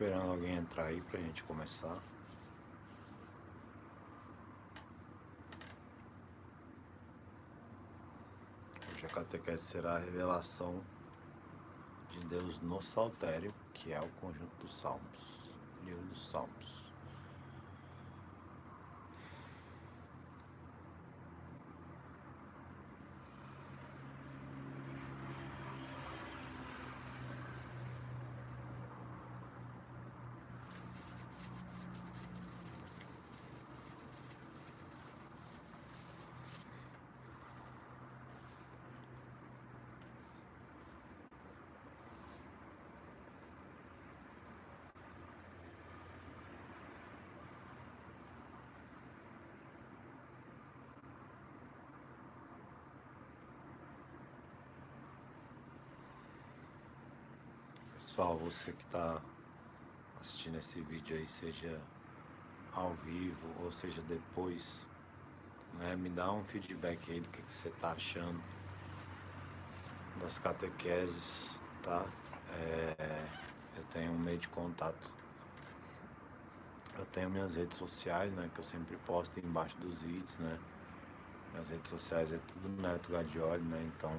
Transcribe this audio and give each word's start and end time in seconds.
Esperando 0.00 0.30
alguém 0.30 0.54
entrar 0.54 0.84
aí 0.84 1.00
pra 1.00 1.18
gente 1.18 1.42
começar. 1.42 1.98
Hoje 8.92 9.06
a 9.06 9.08
catequese 9.08 9.64
será 9.64 9.96
a 9.96 9.98
revelação 9.98 10.84
de 12.12 12.20
Deus 12.28 12.60
no 12.60 12.80
Saltério, 12.80 13.52
que 13.74 13.92
é 13.92 14.00
o 14.00 14.08
conjunto 14.20 14.54
dos 14.62 14.78
Salmos, 14.78 15.50
livro 15.84 16.06
dos 16.06 16.28
Salmos. 16.28 16.77
Pessoal, 58.08 58.38
você 58.38 58.72
que 58.72 58.82
está 58.84 59.20
assistindo 60.18 60.58
esse 60.58 60.80
vídeo 60.80 61.14
aí, 61.14 61.28
seja 61.28 61.78
ao 62.72 62.94
vivo 62.94 63.46
ou 63.62 63.70
seja 63.70 64.00
depois, 64.00 64.88
né, 65.74 65.94
me 65.94 66.08
dá 66.08 66.32
um 66.32 66.42
feedback 66.44 67.12
aí 67.12 67.20
do 67.20 67.28
que, 67.28 67.42
que 67.42 67.52
você 67.52 67.68
está 67.68 67.92
achando 67.92 68.40
das 70.22 70.38
catequeses, 70.38 71.60
tá? 71.82 72.06
É, 72.54 73.26
eu 73.76 73.84
tenho 73.90 74.12
um 74.12 74.18
meio 74.18 74.38
de 74.38 74.48
contato. 74.48 75.12
Eu 76.98 77.04
tenho 77.12 77.28
minhas 77.28 77.56
redes 77.56 77.76
sociais, 77.76 78.32
né, 78.32 78.50
que 78.54 78.58
eu 78.58 78.64
sempre 78.64 78.96
posto 79.06 79.38
embaixo 79.38 79.76
dos 79.76 80.00
vídeos, 80.00 80.38
né? 80.38 80.58
Minhas 81.52 81.68
redes 81.68 81.90
sociais 81.90 82.32
é 82.32 82.38
tudo 82.38 82.68
Neto 82.80 83.12
Gadioli, 83.12 83.62
né? 83.64 83.92
Então 83.94 84.18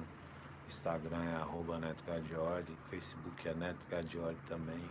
Instagram 0.70 1.24
é 1.24 1.34
arroba 1.34 1.80
Neto 1.80 2.04
Gadioli, 2.04 2.78
Facebook 2.88 3.48
é 3.48 3.54
Neto 3.54 3.84
Gadioli 3.90 4.38
também. 4.46 4.88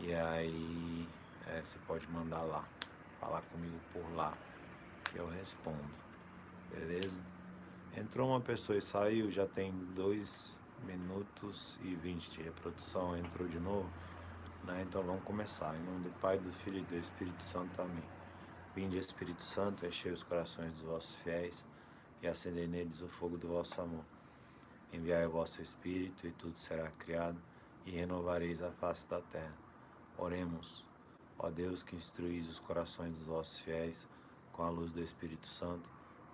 E 0.00 0.14
aí 0.14 1.08
é, 1.46 1.60
você 1.60 1.78
pode 1.86 2.08
mandar 2.10 2.42
lá, 2.42 2.64
falar 3.20 3.42
comigo 3.42 3.78
por 3.92 4.04
lá, 4.14 4.36
que 5.04 5.18
eu 5.18 5.28
respondo. 5.28 5.90
Beleza? 6.70 7.20
Entrou 7.96 8.30
uma 8.30 8.40
pessoa 8.40 8.78
e 8.78 8.82
saiu, 8.82 9.30
já 9.30 9.46
tem 9.46 9.72
2 9.94 10.58
minutos 10.86 11.78
e 11.82 11.94
20 11.94 12.30
de 12.30 12.42
reprodução, 12.42 13.16
entrou 13.16 13.46
de 13.46 13.60
novo. 13.60 13.88
Né? 14.64 14.82
Então 14.82 15.02
vamos 15.02 15.22
começar. 15.24 15.74
Em 15.76 15.82
nome 15.82 16.04
do 16.04 16.10
Pai, 16.20 16.38
do 16.38 16.52
Filho 16.52 16.78
e 16.78 16.82
do 16.82 16.96
Espírito 16.96 17.42
Santo. 17.42 17.82
Amém. 17.82 18.04
Vinde 18.74 18.98
Espírito 18.98 19.42
Santo, 19.42 19.84
enchei 19.84 20.10
os 20.10 20.22
corações 20.22 20.72
dos 20.72 20.82
vossos 20.82 21.14
fiéis 21.16 21.64
e 22.22 22.26
acendei 22.26 22.66
neles 22.66 23.02
o 23.02 23.08
fogo 23.08 23.36
do 23.36 23.48
vosso 23.48 23.80
amor. 23.80 24.04
Enviai 24.92 25.26
o 25.26 25.30
vosso 25.30 25.60
Espírito 25.60 26.26
e 26.26 26.32
tudo 26.32 26.58
será 26.58 26.88
criado 26.90 27.38
e 27.84 27.90
renovareis 27.90 28.62
a 28.62 28.70
face 28.70 29.06
da 29.06 29.20
terra. 29.20 29.61
Oremos, 30.22 30.84
ó 31.36 31.50
Deus 31.50 31.82
que 31.82 31.96
instruís 31.96 32.48
os 32.48 32.60
corações 32.60 33.12
dos 33.12 33.26
vossos 33.26 33.58
fiéis 33.58 34.08
com 34.52 34.62
a 34.62 34.70
luz 34.70 34.92
do 34.92 35.02
Espírito 35.02 35.48
Santo, 35.48 35.90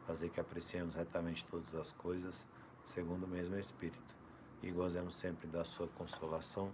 fazer 0.06 0.28
que 0.28 0.38
apreciemos 0.38 0.94
retamente 0.94 1.46
todas 1.46 1.74
as 1.74 1.90
coisas, 1.92 2.46
segundo 2.84 3.24
o 3.24 3.26
mesmo 3.26 3.58
Espírito, 3.58 4.14
e 4.62 4.70
gozemos 4.70 5.16
sempre 5.16 5.46
da 5.46 5.64
sua 5.64 5.88
consolação, 5.88 6.70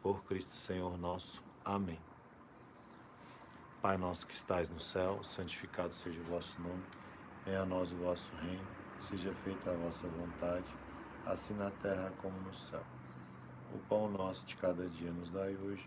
por 0.00 0.24
Cristo 0.24 0.54
Senhor 0.54 0.96
nosso. 0.96 1.42
Amém. 1.62 2.00
Pai 3.82 3.98
nosso 3.98 4.26
que 4.26 4.32
estais 4.32 4.70
no 4.70 4.80
céu, 4.80 5.22
santificado 5.22 5.94
seja 5.94 6.18
o 6.22 6.24
vosso 6.24 6.58
nome, 6.62 6.82
venha 7.44 7.60
a 7.60 7.66
nós 7.66 7.92
o 7.92 7.96
vosso 7.96 8.34
reino, 8.36 8.66
seja 9.02 9.34
feita 9.34 9.70
a 9.70 9.74
vossa 9.74 10.08
vontade, 10.08 10.74
assim 11.26 11.52
na 11.52 11.70
terra 11.70 12.10
como 12.22 12.40
no 12.40 12.54
céu. 12.54 12.82
O 13.74 13.78
pão 13.80 14.08
nosso 14.08 14.46
de 14.46 14.56
cada 14.56 14.88
dia 14.88 15.12
nos 15.12 15.30
dai 15.30 15.54
hoje, 15.56 15.86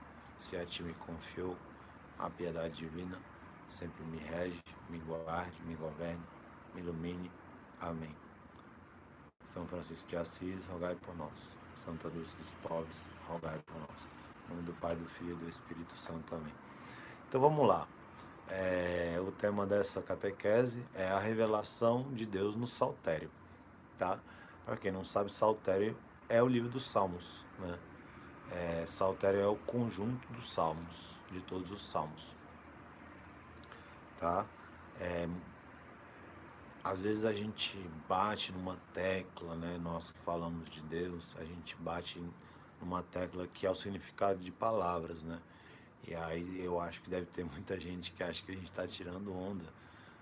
se 0.41 0.57
a 0.57 0.65
ti 0.65 0.81
me 0.81 0.93
confiou 0.95 1.55
a 2.17 2.27
piedade 2.27 2.75
divina, 2.75 3.17
sempre 3.69 4.03
me 4.05 4.17
rege, 4.17 4.59
me 4.89 4.97
guarde, 4.97 5.61
me 5.67 5.75
governe, 5.75 6.21
me 6.73 6.81
ilumine. 6.81 7.31
Amém. 7.79 8.13
São 9.45 9.67
Francisco 9.67 10.09
de 10.09 10.17
Assis, 10.17 10.65
rogai 10.65 10.95
por 10.95 11.15
nós. 11.15 11.55
Santa 11.75 12.09
Dulce 12.09 12.35
dos 12.37 12.51
Pobres, 12.63 13.05
rogai 13.27 13.59
por 13.59 13.79
nós. 13.79 14.07
Em 14.47 14.55
nome 14.55 14.63
do 14.63 14.73
Pai, 14.73 14.95
do 14.95 15.05
Filho 15.05 15.33
e 15.33 15.35
do 15.35 15.47
Espírito 15.47 15.95
Santo. 15.95 16.33
Amém. 16.33 16.53
Então 17.29 17.39
vamos 17.39 17.67
lá. 17.67 17.87
É, 18.49 19.21
o 19.25 19.31
tema 19.31 19.65
dessa 19.65 20.01
catequese 20.01 20.83
é 20.95 21.07
a 21.07 21.19
revelação 21.19 22.11
de 22.13 22.25
Deus 22.25 22.55
no 22.55 22.65
Saltério. 22.65 23.29
Tá? 23.97 24.19
Para 24.65 24.75
quem 24.75 24.91
não 24.91 25.05
sabe, 25.05 25.31
Saltério 25.31 25.95
é 26.27 26.41
o 26.41 26.47
livro 26.47 26.67
dos 26.67 26.89
Salmos. 26.89 27.45
Né? 27.59 27.77
É, 28.51 28.85
saltério 28.85 29.39
é 29.39 29.47
o 29.47 29.55
conjunto 29.55 30.27
dos 30.33 30.51
salmos, 30.51 31.15
de 31.31 31.41
todos 31.41 31.71
os 31.71 31.87
salmos. 31.87 32.27
Tá? 34.19 34.45
É, 34.99 35.27
às 36.83 37.01
vezes 37.01 37.25
a 37.25 37.33
gente 37.33 37.77
bate 38.07 38.51
numa 38.51 38.75
tecla, 38.93 39.55
né? 39.55 39.77
Nós 39.81 40.11
que 40.11 40.19
falamos 40.19 40.69
de 40.69 40.81
Deus, 40.81 41.35
a 41.39 41.43
gente 41.43 41.75
bate 41.77 42.21
numa 42.81 43.03
tecla 43.03 43.47
que 43.47 43.65
é 43.65 43.69
o 43.69 43.75
significado 43.75 44.39
de 44.39 44.51
palavras, 44.51 45.23
né? 45.23 45.39
E 46.07 46.15
aí 46.15 46.63
eu 46.63 46.79
acho 46.79 47.01
que 47.01 47.09
deve 47.09 47.27
ter 47.27 47.45
muita 47.45 47.79
gente 47.79 48.11
que 48.11 48.23
acha 48.23 48.43
que 48.43 48.51
a 48.51 48.55
gente 48.55 48.65
está 48.65 48.87
tirando 48.87 49.31
onda, 49.31 49.65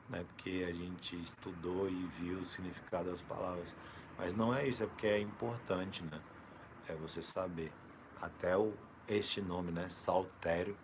né? 0.09 0.25
Porque 0.27 0.65
a 0.67 0.73
gente 0.73 1.15
estudou 1.21 1.89
e 1.89 2.05
viu 2.19 2.39
o 2.39 2.45
significado 2.45 3.09
das 3.09 3.21
palavras. 3.21 3.73
Mas 4.17 4.33
não 4.35 4.53
é 4.53 4.67
isso, 4.67 4.83
é 4.83 4.87
porque 4.87 5.07
é 5.07 5.19
importante, 5.19 6.03
né? 6.03 6.21
É 6.89 6.93
você 6.95 7.21
saber. 7.21 7.71
Até 8.21 8.57
o, 8.57 8.73
este 9.07 9.41
nome, 9.41 9.71
né? 9.71 9.87
Saltério, 9.89 10.77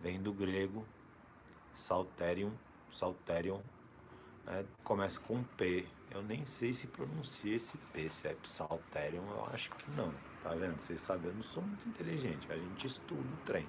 vem 0.00 0.20
do 0.20 0.32
grego 0.32 0.86
salterium, 1.74 2.52
salterium, 2.92 3.60
né? 4.46 4.64
começa 4.82 5.20
com 5.20 5.42
P. 5.42 5.86
Eu 6.10 6.22
nem 6.22 6.44
sei 6.44 6.72
se 6.72 6.86
pronuncia 6.86 7.56
esse 7.56 7.76
P, 7.92 8.08
se 8.08 8.28
é 8.28 8.36
salterium, 8.44 9.28
eu 9.30 9.46
acho 9.52 9.70
que 9.70 9.90
não. 9.92 10.12
Tá 10.42 10.50
vendo? 10.50 10.78
Vocês 10.78 11.00
sabem, 11.00 11.28
eu 11.28 11.34
não 11.34 11.42
sou 11.42 11.62
muito 11.62 11.88
inteligente, 11.88 12.46
a 12.50 12.56
gente 12.56 12.86
estuda 12.86 13.20
o 13.20 13.36
trem. 13.44 13.66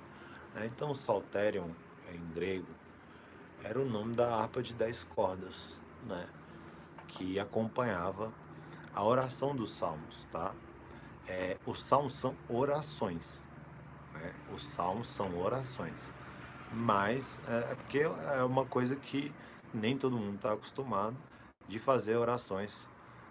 Né? 0.54 0.68
Então, 0.68 0.94
salterium, 0.94 1.74
em 2.14 2.34
grego, 2.34 2.68
era 3.64 3.80
o 3.80 3.86
nome 3.86 4.14
da 4.14 4.36
harpa 4.36 4.62
de 4.62 4.74
dez 4.74 5.04
cordas, 5.04 5.82
né? 6.06 6.28
Que 7.08 7.40
acompanhava 7.40 8.32
a 8.94 9.04
oração 9.04 9.56
dos 9.56 9.72
salmos, 9.72 10.28
tá? 10.32 10.54
É, 11.28 11.58
os 11.66 11.84
salmos 11.84 12.14
são 12.14 12.36
orações. 12.50 13.48
Né? 14.14 14.34
Os 14.54 14.68
salmos 14.68 15.10
são 15.10 15.38
orações. 15.38 16.14
Mas 16.72 17.40
é, 17.48 17.72
é 17.72 17.76
porque 17.76 18.00
é 18.00 18.44
uma 18.44 18.66
coisa 18.66 18.96
que 18.96 19.34
nem 19.74 19.98
todo 19.98 20.18
mundo 20.18 20.36
está 20.36 20.54
acostumado 20.54 21.18
de 21.68 21.80
fazer 21.80 22.16
orações 22.16 22.88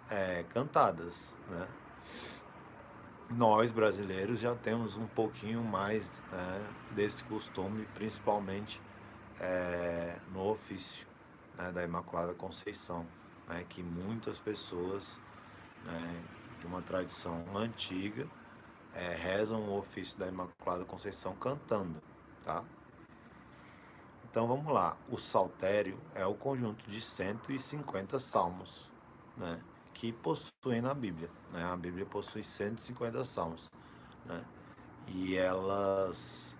é, 0.09 0.43
cantadas, 0.53 1.35
né? 1.49 1.67
Nós 3.27 3.71
brasileiros 3.71 4.39
já 4.39 4.53
temos 4.53 4.95
um 4.95 5.07
pouquinho 5.07 5.63
mais 5.63 6.21
né, 6.31 6.61
desse 6.91 7.23
costume, 7.23 7.87
principalmente 7.95 8.79
é, 9.39 10.15
no 10.31 10.47
ofício 10.47 11.07
né, 11.57 11.71
da 11.71 11.83
Imaculada 11.83 12.35
Conceição, 12.35 13.03
né, 13.47 13.65
que 13.67 13.81
muitas 13.81 14.37
pessoas 14.37 15.19
né, 15.83 16.23
uma 16.65 16.81
tradição 16.81 17.43
antiga 17.55 18.27
é, 18.95 19.13
rezam 19.13 19.61
o 19.61 19.77
ofício 19.77 20.17
da 20.17 20.27
Imaculada 20.27 20.85
Conceição 20.85 21.35
cantando, 21.35 22.01
tá? 22.43 22.63
Então 24.23 24.47
vamos 24.47 24.73
lá. 24.73 24.97
O 25.09 25.17
saltério 25.17 25.97
é 26.13 26.25
o 26.25 26.33
conjunto 26.33 26.89
de 26.89 27.01
150 27.01 28.19
salmos, 28.19 28.89
né? 29.37 29.59
Que 29.93 30.11
possuem 30.11 30.81
na 30.81 30.93
Bíblia. 30.93 31.29
Né? 31.51 31.63
A 31.63 31.75
Bíblia 31.75 32.05
possui 32.05 32.43
150 32.43 33.23
salmos, 33.25 33.69
né? 34.25 34.43
E 35.07 35.35
elas 35.35 36.57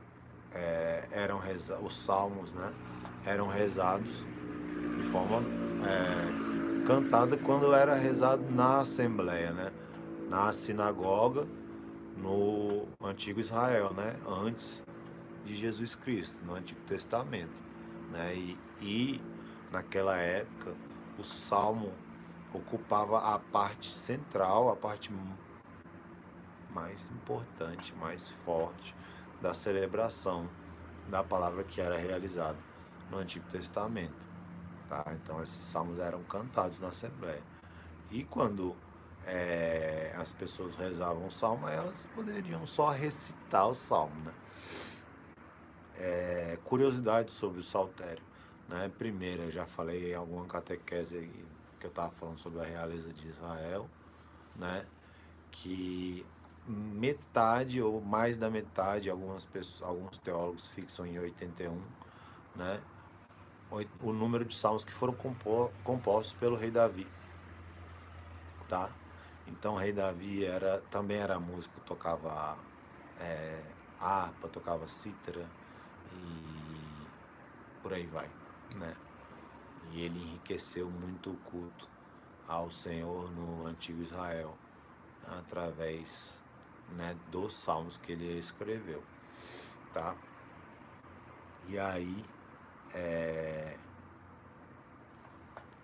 é, 0.53 1.07
eram 1.11 1.39
reza 1.39 1.77
os 1.79 1.95
salmos, 1.97 2.53
né? 2.53 2.73
Eram 3.25 3.47
rezados 3.47 4.25
de 4.97 5.03
forma 5.11 5.41
é, 5.85 6.85
cantada 6.85 7.35
quando 7.37 7.73
era 7.73 7.95
rezado 7.95 8.43
na 8.51 8.79
Assembleia, 8.79 9.51
né? 9.51 9.71
Na 10.29 10.51
sinagoga 10.51 11.47
no 12.17 12.87
antigo 13.01 13.39
Israel, 13.39 13.93
né? 13.93 14.15
Antes 14.27 14.83
de 15.45 15.55
Jesus 15.55 15.95
Cristo, 15.95 16.43
no 16.43 16.55
Antigo 16.55 16.81
Testamento. 16.81 17.61
Né? 18.11 18.35
E, 18.35 18.57
e 18.81 19.21
naquela 19.71 20.17
época 20.17 20.73
o 21.17 21.23
salmo 21.23 21.93
ocupava 22.53 23.33
a 23.33 23.39
parte 23.39 23.93
central, 23.93 24.69
a 24.69 24.75
parte 24.75 25.11
mais 26.73 27.09
importante, 27.11 27.93
mais 27.95 28.29
forte 28.45 28.95
da 29.41 29.53
celebração 29.53 30.49
da 31.09 31.23
palavra 31.23 31.63
que 31.63 31.79
era 31.79 31.97
realizada 31.97 32.57
no 33.11 33.17
Antigo 33.17 33.45
Testamento. 33.49 34.25
Tá? 34.89 35.05
Então 35.21 35.41
esses 35.41 35.63
salmos 35.63 35.99
eram 35.99 36.23
cantados 36.23 36.79
na 36.79 36.89
Assembleia. 36.89 37.43
E 38.11 38.23
quando 38.23 38.75
é, 39.25 40.13
as 40.17 40.31
pessoas 40.31 40.75
rezavam 40.75 41.25
o 41.25 41.31
salmo, 41.31 41.67
elas 41.67 42.07
poderiam 42.13 42.65
só 42.67 42.91
recitar 42.91 43.67
o 43.67 43.75
salmo, 43.75 44.15
né? 44.23 44.33
É, 45.97 46.59
curiosidade 46.63 47.31
sobre 47.31 47.59
o 47.59 47.63
saltério, 47.63 48.23
né? 48.67 48.91
Primeiro, 48.97 49.43
eu 49.43 49.51
já 49.51 49.65
falei 49.65 50.11
em 50.11 50.15
alguma 50.15 50.45
catequese 50.45 51.29
que 51.79 51.85
eu 51.85 51.89
estava 51.89 52.11
falando 52.11 52.37
sobre 52.39 52.61
a 52.61 52.65
realeza 52.65 53.11
de 53.13 53.27
Israel, 53.27 53.89
né? 54.55 54.85
Que 55.51 56.25
metade 56.67 57.81
ou 57.81 58.01
mais 58.01 58.37
da 58.37 58.49
metade, 58.49 59.09
algumas 59.09 59.45
pessoas, 59.45 59.87
alguns 59.87 60.17
teólogos 60.17 60.67
fixam 60.69 61.05
em 61.05 61.17
81, 61.17 61.81
né? 62.55 62.81
O 64.01 64.13
número 64.13 64.45
de 64.45 64.55
salmos 64.55 64.85
que 64.85 64.93
foram 64.93 65.15
compostos 65.83 66.33
pelo 66.33 66.55
rei 66.55 66.69
Davi, 66.69 67.07
tá? 68.67 68.89
Então 69.47 69.75
o 69.75 69.77
rei 69.77 69.93
Davi 69.93 70.45
era, 70.45 70.81
também 70.89 71.17
era 71.17 71.39
músico, 71.39 71.79
tocava 71.81 72.57
é, 73.19 73.61
harpa, 73.99 74.47
tocava 74.47 74.87
cítara 74.87 75.45
e 76.13 77.07
por 77.81 77.93
aí 77.93 78.05
vai, 78.07 78.29
né? 78.75 78.95
E 79.91 80.01
ele 80.01 80.19
enriqueceu 80.19 80.89
muito 80.89 81.31
o 81.31 81.37
culto 81.37 81.87
ao 82.47 82.71
Senhor 82.71 83.31
no 83.31 83.67
antigo 83.67 84.01
Israel 84.01 84.57
através 85.27 86.41
né, 86.91 87.15
dos 87.31 87.55
salmos 87.55 87.97
que 87.97 88.11
ele 88.11 88.37
escreveu, 88.37 89.03
tá? 89.93 90.15
E 91.67 91.79
aí 91.79 92.23
é, 92.93 93.77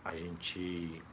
a 0.04 0.16
gente 0.16 1.04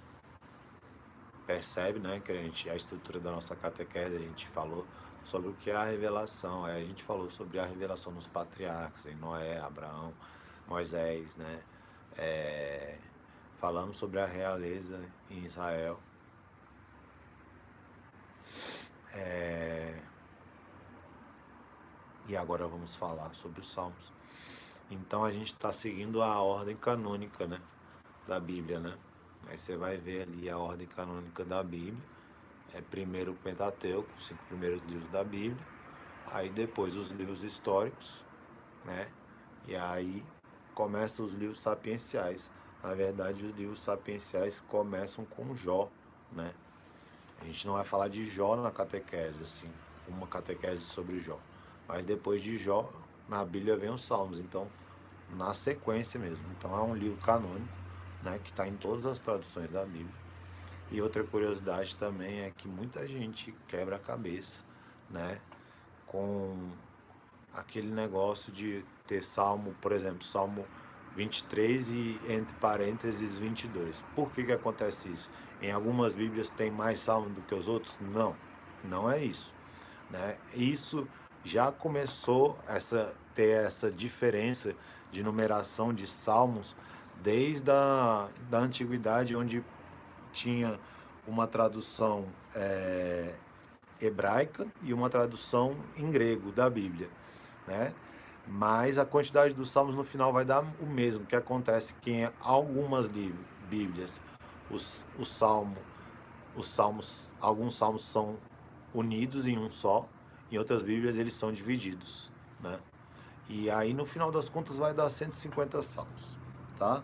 percebe, 1.48 1.98
né, 1.98 2.20
que 2.20 2.30
a 2.30 2.34
gente 2.34 2.68
a 2.68 2.76
estrutura 2.76 3.18
da 3.18 3.30
nossa 3.30 3.56
catequese, 3.56 4.16
a 4.16 4.18
gente 4.18 4.46
falou 4.48 4.86
sobre 5.24 5.48
o 5.48 5.54
que 5.54 5.70
é 5.70 5.74
a 5.74 5.82
revelação. 5.82 6.66
A 6.66 6.78
gente 6.78 7.02
falou 7.02 7.30
sobre 7.30 7.58
a 7.58 7.64
revelação 7.64 8.12
nos 8.12 8.26
patriarcas, 8.26 9.06
em 9.06 9.14
Noé, 9.14 9.58
Abraão, 9.58 10.12
Moisés, 10.68 11.36
né? 11.36 11.62
É, 12.18 12.98
falamos 13.58 13.96
sobre 13.96 14.20
a 14.20 14.26
realeza 14.26 15.00
em 15.30 15.42
Israel. 15.46 15.98
É, 19.14 19.98
e 22.28 22.36
agora 22.36 22.66
vamos 22.66 22.94
falar 22.94 23.34
sobre 23.34 23.62
os 23.62 23.72
Salmos. 23.72 24.12
Então 24.90 25.24
a 25.24 25.32
gente 25.32 25.54
está 25.54 25.72
seguindo 25.72 26.22
a 26.22 26.42
ordem 26.42 26.76
canônica, 26.76 27.46
né, 27.46 27.58
da 28.26 28.38
Bíblia, 28.38 28.80
né? 28.80 28.98
Aí 29.46 29.58
você 29.58 29.76
vai 29.76 29.96
ver 29.96 30.22
ali 30.22 30.50
a 30.50 30.58
ordem 30.58 30.86
canônica 30.86 31.44
da 31.44 31.62
Bíblia. 31.62 32.02
É 32.74 32.80
primeiro 32.80 33.32
o 33.32 33.34
Pentateuco, 33.34 34.08
os 34.18 34.26
cinco 34.26 34.42
primeiros 34.44 34.82
livros 34.82 35.08
da 35.10 35.24
Bíblia. 35.24 35.64
Aí 36.26 36.50
depois 36.50 36.96
os 36.96 37.10
livros 37.10 37.42
históricos, 37.42 38.22
né? 38.84 39.08
E 39.66 39.76
aí 39.76 40.24
começam 40.74 41.24
os 41.24 41.32
livros 41.32 41.60
sapienciais. 41.60 42.50
Na 42.82 42.94
verdade, 42.94 43.44
os 43.44 43.56
livros 43.56 43.80
sapienciais 43.80 44.60
começam 44.60 45.24
com 45.24 45.54
Jó, 45.54 45.88
né? 46.30 46.52
A 47.40 47.44
gente 47.44 47.66
não 47.66 47.74
vai 47.74 47.84
falar 47.84 48.08
de 48.08 48.24
Jó 48.26 48.56
na 48.56 48.70
catequese, 48.70 49.42
assim, 49.42 49.70
uma 50.06 50.26
catequese 50.26 50.82
sobre 50.82 51.20
Jó. 51.20 51.38
Mas 51.86 52.04
depois 52.04 52.42
de 52.42 52.58
Jó, 52.58 52.90
na 53.28 53.44
Bíblia 53.44 53.76
vem 53.76 53.90
os 53.90 54.04
Salmos. 54.04 54.38
Então, 54.38 54.68
na 55.30 55.54
sequência 55.54 56.20
mesmo. 56.20 56.44
Então, 56.56 56.76
é 56.76 56.82
um 56.82 56.94
livro 56.94 57.16
canônico 57.22 57.77
né, 58.22 58.38
que 58.42 58.50
está 58.50 58.66
em 58.66 58.76
todas 58.76 59.06
as 59.06 59.20
traduções 59.20 59.70
da 59.70 59.84
Bíblia. 59.84 60.28
E 60.90 61.02
outra 61.02 61.22
curiosidade 61.22 61.96
também 61.96 62.40
é 62.40 62.50
que 62.50 62.66
muita 62.66 63.06
gente 63.06 63.54
quebra 63.66 63.96
a 63.96 63.98
cabeça, 63.98 64.62
né, 65.10 65.38
com 66.06 66.70
aquele 67.52 67.92
negócio 67.92 68.52
de 68.52 68.84
ter 69.06 69.22
salmo, 69.22 69.74
por 69.80 69.92
exemplo, 69.92 70.24
salmo 70.24 70.64
23 71.14 71.90
e 71.90 72.20
entre 72.28 72.54
parênteses 72.56 73.36
22. 73.36 74.02
Por 74.14 74.30
que 74.30 74.44
que 74.44 74.52
acontece 74.52 75.10
isso? 75.10 75.30
Em 75.60 75.72
algumas 75.72 76.14
Bíblias 76.14 76.48
tem 76.48 76.70
mais 76.70 77.00
salmo 77.00 77.28
do 77.30 77.42
que 77.42 77.54
os 77.54 77.66
outros? 77.66 77.98
Não, 78.00 78.36
não 78.84 79.10
é 79.10 79.22
isso, 79.22 79.52
né? 80.10 80.38
Isso 80.54 81.08
já 81.44 81.72
começou 81.72 82.58
essa 82.66 83.14
ter 83.34 83.64
essa 83.64 83.90
diferença 83.90 84.74
de 85.12 85.22
numeração 85.22 85.94
de 85.94 86.06
salmos 86.06 86.74
desde 87.22 87.70
a 87.70 88.28
da 88.48 88.58
antiguidade, 88.58 89.34
onde 89.36 89.64
tinha 90.32 90.78
uma 91.26 91.46
tradução 91.46 92.26
é, 92.54 93.34
hebraica 94.00 94.66
e 94.82 94.94
uma 94.94 95.10
tradução 95.10 95.76
em 95.96 96.10
grego 96.10 96.52
da 96.52 96.70
Bíblia, 96.70 97.08
né? 97.66 97.92
Mas 98.46 98.98
a 98.98 99.04
quantidade 99.04 99.52
dos 99.52 99.70
salmos 99.70 99.94
no 99.94 100.04
final 100.04 100.32
vai 100.32 100.44
dar 100.44 100.64
o 100.80 100.86
mesmo 100.86 101.26
que 101.26 101.36
acontece 101.36 101.92
que 101.94 102.10
em 102.10 102.30
algumas 102.40 103.10
Bíblias 103.68 104.22
os, 104.70 105.04
o 105.18 105.24
salmo, 105.24 105.76
os 106.56 106.68
salmos, 106.68 107.30
alguns 107.40 107.76
salmos 107.76 108.04
são 108.06 108.38
unidos 108.94 109.46
em 109.46 109.58
um 109.58 109.68
só, 109.68 110.08
em 110.50 110.56
outras 110.56 110.82
Bíblias 110.82 111.18
eles 111.18 111.34
são 111.34 111.52
divididos, 111.52 112.32
né? 112.60 112.78
E 113.50 113.70
aí 113.70 113.92
no 113.92 114.06
final 114.06 114.30
das 114.30 114.48
contas 114.48 114.78
vai 114.78 114.94
dar 114.94 115.10
150 115.10 115.82
salmos 115.82 116.37
tá? 116.78 117.02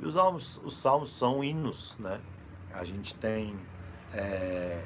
E 0.00 0.04
os 0.04 0.14
salmos, 0.14 0.60
os 0.64 0.76
salmos 0.76 1.10
são 1.10 1.42
hinos, 1.42 1.96
né? 1.98 2.20
A 2.72 2.84
gente 2.84 3.14
tem 3.14 3.58
é, 4.12 4.84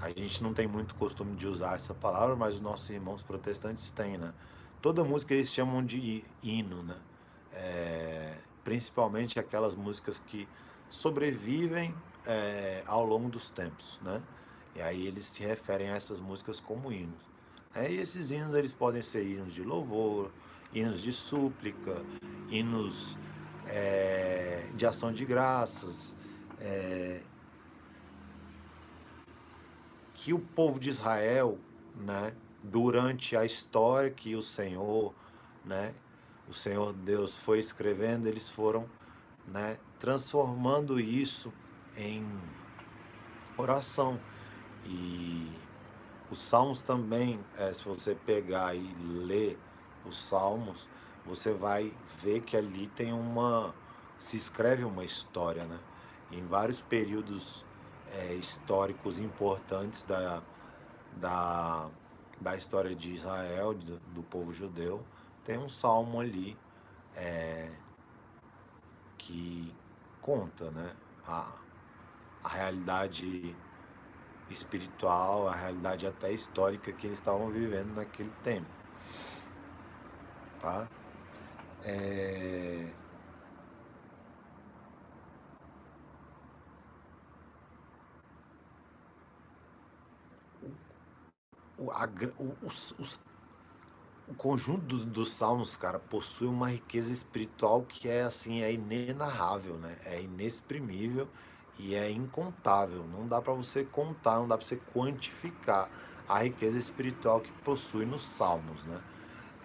a 0.00 0.10
gente 0.10 0.42
não 0.42 0.52
tem 0.52 0.66
muito 0.66 0.94
costume 0.96 1.36
de 1.36 1.46
usar 1.46 1.76
essa 1.76 1.94
palavra, 1.94 2.36
mas 2.36 2.56
os 2.56 2.60
nossos 2.60 2.90
irmãos 2.90 3.22
protestantes 3.22 3.90
têm, 3.90 4.18
né? 4.18 4.32
Toda 4.82 5.02
música 5.02 5.32
eles 5.32 5.48
chamam 5.48 5.84
de 5.84 6.24
hino, 6.42 6.82
né? 6.82 6.96
É, 7.52 8.36
principalmente 8.62 9.38
aquelas 9.38 9.74
músicas 9.74 10.18
que 10.18 10.48
sobrevivem 10.90 11.94
é, 12.26 12.82
ao 12.86 13.04
longo 13.04 13.30
dos 13.30 13.50
tempos, 13.50 13.98
né? 14.02 14.20
E 14.74 14.82
aí 14.82 15.06
eles 15.06 15.24
se 15.24 15.42
referem 15.42 15.88
a 15.90 15.94
essas 15.94 16.20
músicas 16.20 16.60
como 16.60 16.92
hinos. 16.92 17.22
É, 17.74 17.90
e 17.90 17.98
esses 17.98 18.30
hinos 18.30 18.54
eles 18.54 18.72
podem 18.72 19.00
ser 19.00 19.24
hinos 19.24 19.54
de 19.54 19.62
louvor, 19.62 20.30
hinos 20.74 21.00
de 21.00 21.12
súplica, 21.12 22.02
hinos 22.50 23.16
é, 23.66 24.66
de 24.74 24.84
ação 24.84 25.12
de 25.12 25.24
graças, 25.24 26.16
é, 26.58 27.22
que 30.14 30.32
o 30.32 30.38
povo 30.38 30.80
de 30.80 30.90
Israel, 30.90 31.58
né, 31.94 32.34
durante 32.62 33.36
a 33.36 33.44
história 33.44 34.10
que 34.10 34.34
o 34.34 34.42
Senhor, 34.42 35.14
né, 35.64 35.94
o 36.48 36.52
Senhor 36.52 36.92
Deus 36.92 37.36
foi 37.36 37.58
escrevendo, 37.58 38.26
eles 38.26 38.48
foram 38.48 38.88
né, 39.46 39.78
transformando 39.98 40.98
isso 40.98 41.52
em 41.96 42.26
oração. 43.56 44.18
E 44.84 45.50
os 46.30 46.40
salmos 46.40 46.82
também, 46.82 47.40
é, 47.56 47.72
se 47.72 47.84
você 47.84 48.14
pegar 48.14 48.74
e 48.74 48.94
ler 49.02 49.58
os 50.06 50.16
salmos, 50.16 50.88
você 51.24 51.52
vai 51.52 51.92
ver 52.20 52.40
que 52.40 52.56
ali 52.56 52.88
tem 52.88 53.12
uma. 53.12 53.74
se 54.18 54.36
escreve 54.36 54.84
uma 54.84 55.04
história, 55.04 55.64
né? 55.64 55.78
Em 56.30 56.44
vários 56.46 56.80
períodos 56.80 57.64
é, 58.12 58.34
históricos 58.34 59.18
importantes 59.18 60.02
da, 60.02 60.42
da, 61.16 61.88
da 62.40 62.56
história 62.56 62.94
de 62.94 63.12
Israel, 63.12 63.74
do, 63.74 63.98
do 63.98 64.22
povo 64.22 64.52
judeu, 64.52 65.04
tem 65.44 65.58
um 65.58 65.68
salmo 65.68 66.20
ali 66.20 66.56
é, 67.16 67.70
que 69.18 69.74
conta 70.20 70.70
né, 70.70 70.94
a, 71.26 71.52
a 72.42 72.48
realidade 72.48 73.54
espiritual, 74.50 75.48
a 75.48 75.54
realidade 75.54 76.06
até 76.06 76.32
histórica 76.32 76.92
que 76.92 77.06
eles 77.06 77.18
estavam 77.18 77.50
vivendo 77.50 77.94
naquele 77.94 78.32
tempo. 78.42 78.83
Tá? 80.64 80.88
É... 81.84 82.86
O, 91.76 91.90
a, 91.90 92.08
os, 92.62 92.94
os, 92.98 93.20
o 94.26 94.34
conjunto 94.34 94.80
dos 94.86 95.04
do 95.04 95.26
salmos, 95.26 95.76
cara, 95.76 95.98
possui 95.98 96.46
uma 96.48 96.70
riqueza 96.70 97.12
espiritual 97.12 97.82
que 97.82 98.08
é 98.08 98.22
assim, 98.22 98.62
é 98.62 98.72
inenarrável, 98.72 99.74
né? 99.76 99.98
É 100.06 100.22
inexprimível 100.22 101.28
e 101.78 101.94
é 101.94 102.10
incontável. 102.10 103.04
Não 103.06 103.28
dá 103.28 103.42
para 103.42 103.52
você 103.52 103.84
contar, 103.84 104.36
não 104.36 104.48
dá 104.48 104.56
para 104.56 104.66
você 104.66 104.76
quantificar 104.94 105.90
a 106.26 106.38
riqueza 106.38 106.78
espiritual 106.78 107.42
que 107.42 107.52
possui 107.52 108.06
nos 108.06 108.22
salmos, 108.22 108.82
né? 108.84 109.02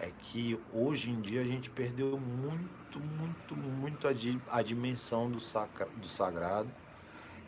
É 0.00 0.10
que 0.22 0.58
hoje 0.72 1.10
em 1.10 1.20
dia 1.20 1.42
a 1.42 1.44
gente 1.44 1.70
perdeu 1.70 2.18
muito, 2.18 2.98
muito, 2.98 3.54
muito 3.56 4.08
a, 4.08 4.12
di 4.12 4.40
a 4.50 4.62
dimensão 4.62 5.30
do, 5.30 5.38
sacra 5.38 5.86
do 5.96 6.08
sagrado. 6.08 6.70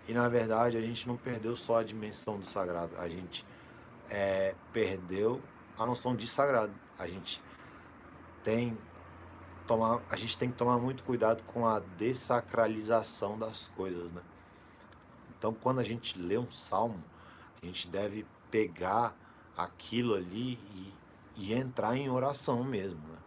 E 0.06 0.12
na 0.12 0.28
verdade 0.28 0.76
a 0.76 0.80
gente 0.80 1.08
não 1.08 1.16
perdeu 1.16 1.56
só 1.56 1.78
a 1.78 1.82
dimensão 1.82 2.38
do 2.38 2.44
sagrado, 2.44 2.94
a 2.98 3.08
gente 3.08 3.46
é, 4.10 4.54
perdeu 4.72 5.40
a 5.78 5.86
noção 5.86 6.14
de 6.14 6.26
sagrado. 6.26 6.72
A 6.98 7.06
gente 7.08 7.42
tem 8.44 8.76
tomar, 9.66 10.02
a 10.10 10.16
gente 10.16 10.36
tem 10.36 10.50
que 10.50 10.56
tomar 10.56 10.78
muito 10.78 11.02
cuidado 11.04 11.42
com 11.44 11.66
a 11.66 11.80
desacralização 11.80 13.38
das 13.38 13.68
coisas, 13.68 14.12
né? 14.12 14.22
Então, 15.38 15.52
quando 15.54 15.80
a 15.80 15.84
gente 15.84 16.18
lê 16.18 16.38
um 16.38 16.50
salmo, 16.50 17.02
a 17.60 17.66
gente 17.66 17.88
deve 17.88 18.26
pegar 18.50 19.16
aquilo 19.56 20.14
ali 20.14 20.54
e, 20.74 20.92
e 21.36 21.52
entrar 21.52 21.96
em 21.96 22.08
oração 22.08 22.62
mesmo. 22.64 23.00
Né? 23.08 23.18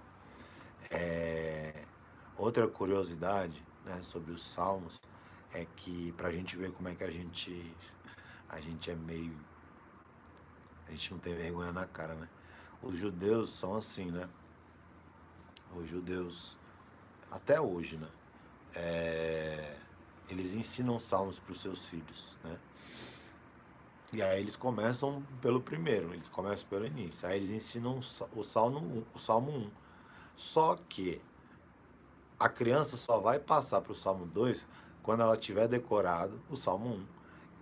É, 0.92 1.84
outra 2.38 2.68
curiosidade 2.68 3.64
né, 3.86 4.02
sobre 4.02 4.32
os 4.32 4.44
salmos 4.44 5.00
é 5.54 5.66
que 5.76 6.12
para 6.14 6.30
a 6.30 6.32
gente 6.32 6.56
ver 6.56 6.72
como 6.72 6.90
é 6.90 6.96
que 6.96 7.04
a 7.04 7.12
gente 7.12 7.74
a 8.50 8.60
gente 8.60 8.92
é 8.92 8.96
meio 8.96 9.36
a 10.88 10.92
gente 10.92 11.12
não 11.12 11.20
tem 11.20 11.34
vergonha 11.34 11.72
na 11.72 11.86
cara, 11.88 12.14
né? 12.14 12.30
Os 12.82 12.98
judeus 12.98 13.52
são 13.52 13.76
assim, 13.76 14.12
né? 14.12 14.30
Os 15.76 15.90
judeus 15.90 16.56
até 17.32 17.60
hoje, 17.60 17.98
né? 17.98 18.08
É, 18.76 19.78
eles 20.30 20.54
ensinam 20.54 21.00
salmos 21.00 21.40
para 21.40 21.52
os 21.52 21.62
seus 21.62 21.86
filhos, 21.86 22.38
né? 22.44 22.58
E 24.16 24.22
aí 24.22 24.40
eles 24.40 24.56
começam 24.56 25.22
pelo 25.42 25.60
primeiro, 25.60 26.14
eles 26.14 26.30
começam 26.30 26.66
pelo 26.70 26.86
início. 26.86 27.28
Aí 27.28 27.36
eles 27.38 27.50
ensinam 27.50 28.00
o 28.34 28.44
salmo 28.44 28.80
1, 28.80 29.04
o 29.14 29.20
salmo 29.20 29.52
1. 29.52 29.70
Só 30.38 30.78
que 30.88 31.22
a 32.40 32.48
criança 32.48 32.96
só 32.96 33.20
vai 33.20 33.40
passar 33.40 33.82
para 33.82 33.92
o 33.92 33.96
salmo 33.96 34.26
2 34.26 34.66
quando 35.04 35.22
ela 35.22 35.36
tiver 35.36 35.68
decorado 35.68 36.40
o 36.50 36.56
salmo 36.56 36.96
1. 36.96 37.06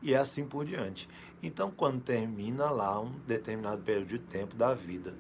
E 0.03 0.15
assim 0.15 0.45
por 0.45 0.63
diante. 0.63 1.09
Então, 1.41 1.71
quando 1.71 2.01
termina 2.01 2.69
lá 2.69 2.99
um 2.99 3.09
determinado 3.25 3.81
período 3.81 4.09
de 4.09 4.19
tempo 4.19 4.55
da 4.55 4.75
vida 4.75 5.15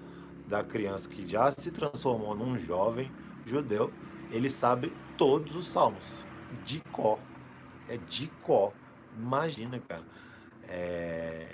da 0.47 0.63
criança 0.63 1.09
que 1.09 1.27
já 1.27 1.51
se 1.51 1.71
transformou 1.71 2.35
num 2.35 2.59
jovem 2.59 3.11
judeu, 3.43 3.91
ele 4.29 4.51
sabe 4.51 4.93
todos 5.17 5.55
os 5.55 5.65
salmos 5.65 6.25
de 6.63 6.79
cor 6.91 7.17
é 7.89 7.97
de 7.97 8.27
có. 8.43 8.71
Imagina, 9.17 9.79
cara. 9.79 10.03
É... 10.75 11.47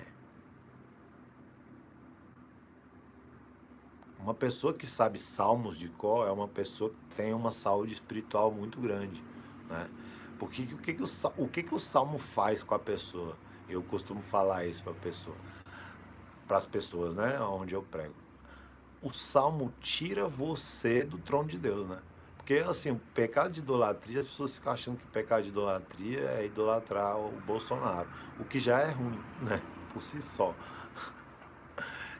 Uma 4.18 4.32
pessoa 4.32 4.72
que 4.72 4.86
sabe 4.86 5.18
salmos 5.18 5.76
de 5.76 5.88
có 5.90 6.26
é 6.26 6.30
uma 6.30 6.48
pessoa 6.48 6.90
que 6.90 7.16
tem 7.16 7.34
uma 7.34 7.50
saúde 7.50 7.92
espiritual 7.92 8.50
muito 8.50 8.80
grande, 8.80 9.22
né? 9.68 9.90
Porque 10.38 10.62
o 10.62 10.78
que, 10.78 10.94
que 10.94 11.02
o, 11.02 11.06
o 11.36 11.48
que, 11.48 11.62
que 11.62 11.74
o 11.74 11.78
salmo 11.78 12.16
faz 12.16 12.62
com 12.62 12.74
a 12.74 12.78
pessoa? 12.78 13.36
Eu 13.68 13.82
costumo 13.82 14.22
falar 14.22 14.64
isso 14.64 14.82
para 14.82 14.94
pessoa, 14.94 15.36
para 16.48 16.56
as 16.56 16.64
pessoas, 16.64 17.14
né? 17.14 17.38
Onde 17.40 17.74
eu 17.74 17.82
prego. 17.82 18.14
O 19.02 19.12
salmo 19.12 19.72
tira 19.80 20.26
você 20.26 21.02
do 21.02 21.18
trono 21.18 21.48
de 21.48 21.58
Deus, 21.58 21.86
né? 21.86 21.98
Porque, 22.50 22.68
assim, 22.68 22.90
o 22.90 22.96
pecado 23.14 23.52
de 23.52 23.60
idolatria, 23.60 24.18
as 24.18 24.26
pessoas 24.26 24.56
ficam 24.56 24.72
achando 24.72 24.98
que 24.98 25.06
pecado 25.06 25.44
de 25.44 25.50
idolatria 25.50 26.30
é 26.30 26.46
idolatrar 26.46 27.16
o 27.16 27.30
Bolsonaro, 27.46 28.08
o 28.40 28.44
que 28.44 28.58
já 28.58 28.80
é 28.80 28.90
ruim, 28.90 29.22
né? 29.40 29.62
Por 29.92 30.02
si 30.02 30.20
só. 30.20 30.52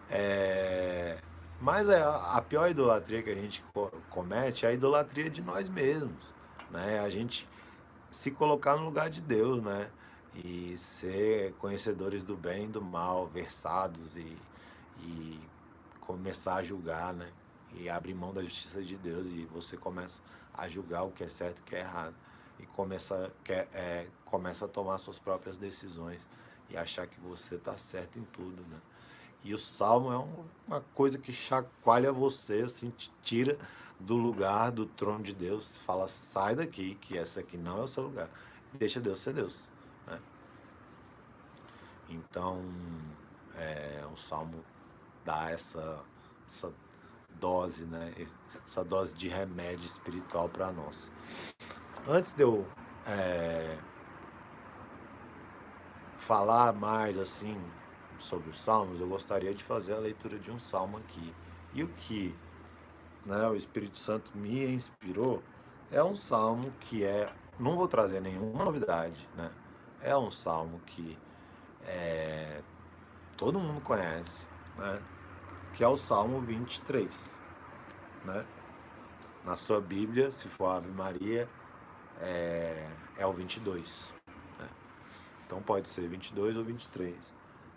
É... 0.08 1.18
Mas 1.60 1.88
é 1.88 2.02
a 2.02 2.42
pior 2.48 2.68
idolatria 2.68 3.22
que 3.22 3.30
a 3.30 3.34
gente 3.34 3.62
comete 4.08 4.66
é 4.66 4.70
a 4.70 4.72
idolatria 4.72 5.30
de 5.30 5.40
nós 5.40 5.68
mesmos, 5.68 6.32
né? 6.70 7.00
A 7.00 7.08
gente 7.10 7.48
se 8.10 8.30
colocar 8.30 8.76
no 8.76 8.84
lugar 8.84 9.10
de 9.10 9.20
Deus, 9.20 9.60
né? 9.62 9.88
E 10.34 10.76
ser 10.78 11.54
conhecedores 11.54 12.22
do 12.22 12.36
bem 12.36 12.64
e 12.64 12.68
do 12.68 12.82
mal, 12.82 13.26
versados 13.26 14.16
e, 14.16 14.36
e 15.00 15.40
começar 16.00 16.54
a 16.54 16.62
julgar, 16.62 17.12
né? 17.14 17.28
E 17.74 17.88
abre 17.88 18.12
mão 18.14 18.32
da 18.32 18.42
justiça 18.42 18.82
de 18.82 18.96
Deus 18.96 19.28
e 19.28 19.44
você 19.46 19.76
começa 19.76 20.22
a 20.54 20.68
julgar 20.68 21.04
o 21.04 21.10
que 21.10 21.24
é 21.24 21.28
certo 21.28 21.58
e 21.58 21.62
o 21.62 21.64
que 21.64 21.76
é 21.76 21.80
errado 21.80 22.14
e 22.58 22.66
começa, 22.66 23.32
quer, 23.42 23.68
é, 23.72 24.06
começa 24.24 24.66
a 24.66 24.68
tomar 24.68 24.98
suas 24.98 25.18
próprias 25.18 25.58
decisões 25.58 26.28
e 26.68 26.76
achar 26.76 27.06
que 27.06 27.18
você 27.20 27.56
está 27.56 27.76
certo 27.76 28.18
em 28.18 28.24
tudo, 28.24 28.62
né? 28.68 28.78
E 29.42 29.54
o 29.54 29.58
salmo 29.58 30.12
é 30.12 30.68
uma 30.68 30.80
coisa 30.94 31.18
que 31.18 31.32
chacoalha 31.32 32.12
você, 32.12 32.62
assim, 32.62 32.90
te 32.90 33.10
tira 33.22 33.58
do 33.98 34.14
lugar 34.14 34.70
do 34.70 34.84
trono 34.84 35.22
de 35.22 35.32
Deus, 35.32 35.78
fala, 35.78 36.06
sai 36.06 36.54
daqui, 36.54 36.94
que 36.96 37.16
esse 37.16 37.40
aqui 37.40 37.56
não 37.56 37.78
é 37.78 37.82
o 37.84 37.88
seu 37.88 38.04
lugar. 38.04 38.28
Deixa 38.74 39.00
Deus 39.00 39.20
ser 39.20 39.32
Deus. 39.32 39.70
Né? 40.06 40.20
Então, 42.08 42.62
é, 43.56 44.04
o 44.12 44.16
salmo 44.16 44.62
dá 45.24 45.50
essa, 45.50 46.00
essa 46.46 46.72
dose, 47.38 47.84
né? 47.84 48.12
Essa 48.66 48.84
dose 48.84 49.14
de 49.14 49.28
remédio 49.28 49.84
espiritual 49.84 50.48
para 50.48 50.70
nós. 50.72 51.10
Antes 52.08 52.32
de 52.32 52.42
eu 52.42 52.66
é, 53.06 53.76
falar 56.18 56.72
mais 56.72 57.18
assim 57.18 57.60
sobre 58.18 58.50
os 58.50 58.62
salmos, 58.62 59.00
eu 59.00 59.08
gostaria 59.08 59.54
de 59.54 59.64
fazer 59.64 59.94
a 59.94 59.98
leitura 59.98 60.38
de 60.38 60.50
um 60.50 60.58
salmo 60.58 60.98
aqui. 60.98 61.34
E 61.72 61.82
o 61.82 61.88
que 61.88 62.34
né, 63.24 63.46
o 63.48 63.54
Espírito 63.54 63.98
Santo 63.98 64.30
me 64.34 64.66
inspirou 64.72 65.42
é 65.90 66.02
um 66.02 66.16
salmo 66.16 66.72
que 66.80 67.04
é. 67.04 67.32
Não 67.58 67.76
vou 67.76 67.88
trazer 67.88 68.20
nenhuma 68.20 68.64
novidade, 68.64 69.28
né? 69.36 69.50
É 70.00 70.16
um 70.16 70.30
salmo 70.30 70.80
que 70.86 71.18
é, 71.84 72.62
todo 73.36 73.58
mundo 73.58 73.80
conhece, 73.80 74.46
né? 74.78 75.02
Que 75.74 75.84
é 75.84 75.88
o 75.88 75.96
Salmo 75.96 76.40
23. 76.40 77.40
Né? 78.24 78.44
Na 79.44 79.56
sua 79.56 79.80
Bíblia, 79.80 80.30
se 80.30 80.48
for 80.48 80.66
Ave 80.66 80.90
Maria, 80.90 81.48
é, 82.20 82.86
é 83.16 83.26
o 83.26 83.32
22. 83.32 84.12
Né? 84.58 84.68
Então 85.46 85.62
pode 85.62 85.88
ser 85.88 86.08
22 86.08 86.56
ou 86.56 86.64
23. 86.64 87.34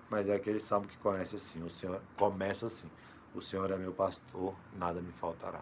Mas 0.09 0.27
é 0.27 0.35
aquele 0.35 0.59
salmo 0.59 0.87
que 0.87 0.97
conhece 0.97 1.35
assim, 1.35 1.63
o 1.63 1.69
Senhor 1.69 2.01
começa 2.17 2.67
assim: 2.67 2.89
O 3.33 3.41
Senhor 3.41 3.71
é 3.71 3.77
meu 3.77 3.93
pastor, 3.93 4.53
nada 4.77 5.01
me 5.01 5.11
faltará. 5.11 5.61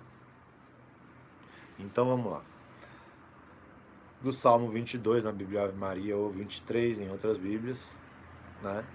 Então 1.79 2.05
vamos 2.05 2.31
lá. 2.31 2.43
Do 4.21 4.31
Salmo 4.31 4.69
22 4.69 5.23
na 5.23 5.31
Bíblia 5.31 5.63
Ave 5.63 5.75
Maria 5.75 6.15
ou 6.15 6.29
23 6.29 6.99
em 6.99 7.09
outras 7.09 7.37
Bíblias, 7.37 7.97
né? 8.61 8.85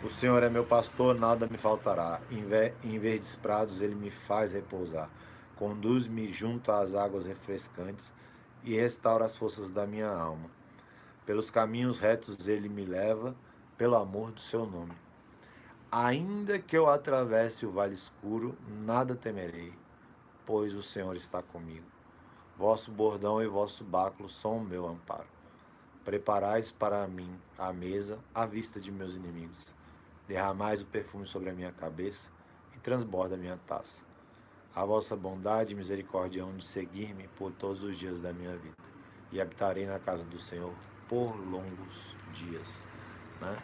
O 0.00 0.08
Senhor 0.08 0.44
é 0.44 0.48
meu 0.48 0.64
pastor, 0.64 1.18
nada 1.18 1.48
me 1.48 1.58
faltará. 1.58 2.20
Em 2.30 2.98
verdes 3.00 3.34
prados 3.34 3.82
ele 3.82 3.96
me 3.96 4.12
faz 4.12 4.52
repousar. 4.52 5.10
Conduz-me 5.56 6.32
junto 6.32 6.70
às 6.70 6.94
águas 6.94 7.26
refrescantes 7.26 8.14
e 8.62 8.76
restaura 8.76 9.24
as 9.24 9.34
forças 9.34 9.70
da 9.70 9.88
minha 9.88 10.08
alma. 10.08 10.48
Pelos 11.26 11.50
caminhos 11.50 11.98
retos 11.98 12.46
ele 12.46 12.68
me 12.68 12.84
leva, 12.84 13.34
pelo 13.76 13.96
amor 13.96 14.30
do 14.30 14.40
seu 14.40 14.64
nome. 14.64 14.92
Ainda 15.90 16.60
que 16.60 16.78
eu 16.78 16.88
atravesse 16.88 17.66
o 17.66 17.72
vale 17.72 17.94
escuro, 17.94 18.56
nada 18.68 19.16
temerei, 19.16 19.72
pois 20.46 20.74
o 20.74 20.82
Senhor 20.82 21.16
está 21.16 21.42
comigo. 21.42 21.86
Vosso 22.56 22.92
bordão 22.92 23.42
e 23.42 23.48
vosso 23.48 23.82
báculo 23.82 24.28
são 24.28 24.58
o 24.58 24.64
meu 24.64 24.86
amparo. 24.86 25.26
Preparais 26.04 26.70
para 26.70 27.04
mim 27.08 27.36
a 27.58 27.72
mesa 27.72 28.20
à 28.32 28.46
vista 28.46 28.80
de 28.80 28.92
meus 28.92 29.16
inimigos. 29.16 29.76
Derramais 30.28 30.82
o 30.82 30.86
perfume 30.86 31.26
sobre 31.26 31.48
a 31.48 31.54
minha 31.54 31.72
cabeça 31.72 32.30
e 32.76 32.78
transborda 32.78 33.34
a 33.34 33.38
minha 33.38 33.56
taça. 33.66 34.02
A 34.74 34.84
vossa 34.84 35.16
bondade 35.16 35.72
e 35.72 35.74
misericórdia 35.74 36.44
hão 36.44 36.54
de 36.54 36.64
seguir-me 36.64 37.26
por 37.28 37.50
todos 37.50 37.82
os 37.82 37.96
dias 37.96 38.20
da 38.20 38.32
minha 38.32 38.54
vida, 38.56 38.76
e 39.32 39.40
habitarei 39.40 39.86
na 39.86 39.98
casa 39.98 40.24
do 40.26 40.38
Senhor 40.38 40.74
por 41.08 41.34
longos 41.34 42.14
dias. 42.34 42.86
Né? 43.40 43.56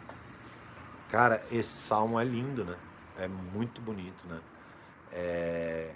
Cara, 1.09 1.45
esse 1.51 1.69
salmo 1.69 2.19
é 2.19 2.23
lindo, 2.23 2.65
né? 2.65 2.75
É 3.17 3.27
muito 3.27 3.79
bonito, 3.79 4.27
né? 4.27 4.41
É... 5.11 5.95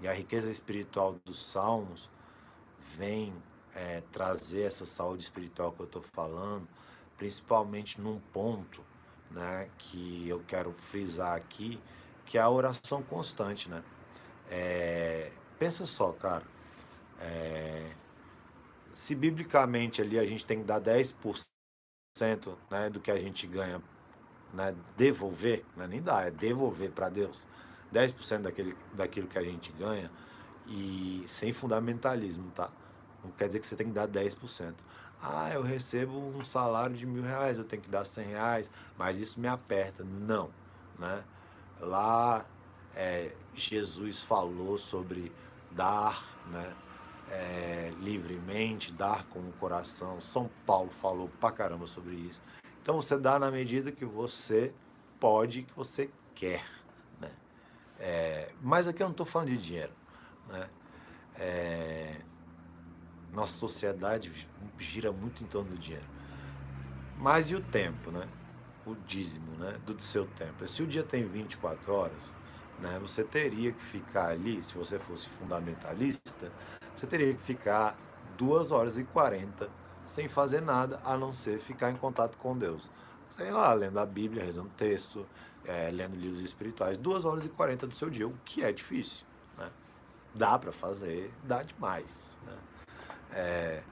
E 0.00 0.08
a 0.08 0.12
riqueza 0.12 0.50
espiritual 0.50 1.12
dos 1.24 1.44
salmos 1.46 2.10
vem 2.96 3.34
é, 3.74 4.02
trazer 4.12 4.62
essa 4.62 4.86
saúde 4.86 5.22
espiritual 5.22 5.72
que 5.72 5.80
eu 5.80 5.86
estou 5.86 6.02
falando, 6.02 6.66
principalmente 7.16 8.00
num 8.00 8.18
ponto, 8.32 8.82
né, 9.34 9.68
que 9.78 10.28
eu 10.28 10.42
quero 10.46 10.72
frisar 10.72 11.36
aqui, 11.36 11.80
que 12.24 12.38
é 12.38 12.40
a 12.40 12.48
oração 12.48 13.02
constante, 13.02 13.68
né? 13.68 13.82
É... 14.50 15.30
Pensa 15.58 15.86
só, 15.86 16.12
cara. 16.12 16.44
É... 17.20 17.90
Se 18.92 19.14
biblicamente 19.14 20.00
ali 20.00 20.18
a 20.18 20.24
gente 20.24 20.46
tem 20.46 20.60
que 20.60 20.64
dar 20.64 20.80
10% 20.80 21.44
né, 22.70 22.88
do 22.88 23.00
que 23.00 23.10
a 23.10 23.18
gente 23.18 23.46
ganha 23.46 23.82
né, 24.52 24.74
devolver, 24.96 25.64
não 25.76 25.84
é 25.84 25.88
nem 25.88 26.00
dar, 26.00 26.28
é 26.28 26.30
devolver 26.30 26.92
para 26.92 27.08
Deus 27.08 27.46
10% 27.94 28.42
daquele, 28.42 28.76
daquilo 28.92 29.28
que 29.28 29.38
a 29.38 29.42
gente 29.42 29.72
ganha 29.72 30.10
e 30.66 31.24
sem 31.26 31.52
fundamentalismo, 31.52 32.50
tá? 32.50 32.70
Não 33.22 33.30
quer 33.30 33.46
dizer 33.46 33.60
que 33.60 33.66
você 33.66 33.76
tem 33.76 33.86
que 33.86 33.92
dar 33.92 34.08
10%. 34.08 34.74
Ah, 35.22 35.50
eu 35.52 35.62
recebo 35.62 36.18
um 36.18 36.44
salário 36.44 36.96
de 36.96 37.06
mil 37.06 37.22
reais, 37.22 37.58
eu 37.58 37.64
tenho 37.64 37.80
que 37.80 37.88
dar 37.88 38.04
100 38.04 38.26
reais, 38.26 38.70
mas 38.98 39.18
isso 39.18 39.40
me 39.40 39.48
aperta. 39.48 40.04
Não, 40.04 40.50
né? 40.98 41.24
Lá 41.80 42.44
é, 42.94 43.32
Jesus 43.54 44.20
falou 44.20 44.78
sobre 44.78 45.32
dar, 45.70 46.22
né? 46.50 46.72
É, 47.30 47.92
livremente, 48.00 48.92
dar 48.92 49.24
com 49.26 49.40
o 49.40 49.52
coração. 49.52 50.20
São 50.20 50.50
Paulo 50.66 50.90
falou 50.90 51.30
pra 51.40 51.50
caramba 51.50 51.86
sobre 51.86 52.14
isso. 52.14 52.40
Então 52.82 52.96
você 53.00 53.16
dá 53.16 53.38
na 53.38 53.50
medida 53.50 53.90
que 53.90 54.04
você 54.04 54.74
pode, 55.18 55.62
que 55.62 55.74
você 55.74 56.10
quer. 56.34 56.66
Né? 57.18 57.32
É, 57.98 58.52
mas 58.60 58.86
aqui 58.86 59.02
eu 59.02 59.06
não 59.06 59.12
estou 59.12 59.24
falando 59.24 59.48
de 59.48 59.56
dinheiro. 59.56 59.92
Né? 60.48 60.68
É, 61.36 62.20
nossa 63.34 63.56
sociedade 63.56 64.30
gira 64.78 65.12
muito 65.12 65.42
em 65.42 65.46
torno 65.46 65.70
do 65.70 65.78
dinheiro. 65.78 66.06
Mas 67.18 67.50
e 67.50 67.54
o 67.54 67.60
tempo, 67.60 68.10
né? 68.10 68.28
O 68.86 68.94
dízimo 68.94 69.52
né? 69.56 69.78
do 69.84 70.00
seu 70.00 70.26
tempo. 70.26 70.66
Se 70.68 70.82
o 70.82 70.86
dia 70.86 71.02
tem 71.02 71.26
24 71.26 71.92
horas, 71.92 72.34
né? 72.78 72.98
você 73.00 73.24
teria 73.24 73.72
que 73.72 73.82
ficar 73.82 74.28
ali, 74.28 74.62
se 74.62 74.74
você 74.74 74.98
fosse 74.98 75.28
fundamentalista, 75.28 76.52
você 76.94 77.06
teria 77.06 77.34
que 77.34 77.42
ficar 77.42 77.96
2 78.36 78.72
horas 78.72 78.98
e 78.98 79.04
40 79.04 79.68
sem 80.04 80.28
fazer 80.28 80.60
nada 80.60 81.00
a 81.04 81.16
não 81.16 81.32
ser 81.32 81.58
ficar 81.58 81.90
em 81.90 81.96
contato 81.96 82.36
com 82.36 82.56
Deus. 82.56 82.90
Sei 83.28 83.50
lá, 83.50 83.72
lendo 83.72 83.98
a 83.98 84.06
Bíblia, 84.06 84.44
rezando 84.44 84.70
texto, 84.76 85.26
é, 85.64 85.90
lendo 85.90 86.14
livros 86.14 86.42
espirituais, 86.42 86.98
duas 86.98 87.24
horas 87.24 87.44
e 87.44 87.48
40 87.48 87.86
do 87.86 87.94
seu 87.94 88.10
dia, 88.10 88.28
o 88.28 88.34
que 88.44 88.62
é 88.62 88.70
difícil. 88.70 89.24
Né? 89.56 89.70
Dá 90.34 90.58
para 90.58 90.72
fazer, 90.72 91.32
dá 91.42 91.62
demais. 91.62 92.36
Né? 92.46 92.56
É, 93.34 93.82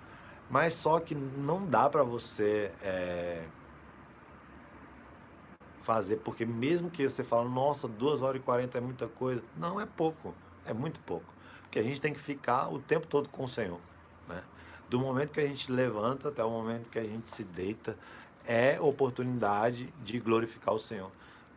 mas 0.48 0.74
só 0.74 1.00
que 1.00 1.14
não 1.14 1.66
dá 1.66 1.90
para 1.90 2.02
você 2.02 2.72
é, 2.82 3.42
fazer, 5.82 6.16
porque 6.16 6.44
mesmo 6.44 6.90
que 6.90 7.08
você 7.08 7.24
fale, 7.24 7.48
nossa, 7.48 7.88
duas 7.88 8.22
horas 8.22 8.40
e 8.40 8.44
40 8.44 8.78
é 8.78 8.80
muita 8.80 9.08
coisa, 9.08 9.42
não 9.56 9.80
é 9.80 9.86
pouco, 9.86 10.34
é 10.64 10.72
muito 10.72 11.00
pouco. 11.00 11.26
Porque 11.62 11.78
a 11.78 11.82
gente 11.82 12.00
tem 12.00 12.12
que 12.12 12.20
ficar 12.20 12.68
o 12.72 12.78
tempo 12.78 13.06
todo 13.06 13.28
com 13.28 13.44
o 13.44 13.48
Senhor. 13.48 13.80
Né? 14.28 14.42
do 14.92 15.00
momento 15.00 15.30
que 15.30 15.40
a 15.40 15.46
gente 15.46 15.72
levanta 15.72 16.28
até 16.28 16.44
o 16.44 16.50
momento 16.50 16.90
que 16.90 16.98
a 16.98 17.02
gente 17.02 17.30
se 17.30 17.42
deita, 17.44 17.96
é 18.46 18.78
oportunidade 18.78 19.86
de 20.04 20.20
glorificar 20.20 20.74
o 20.74 20.78
Senhor. 20.78 21.10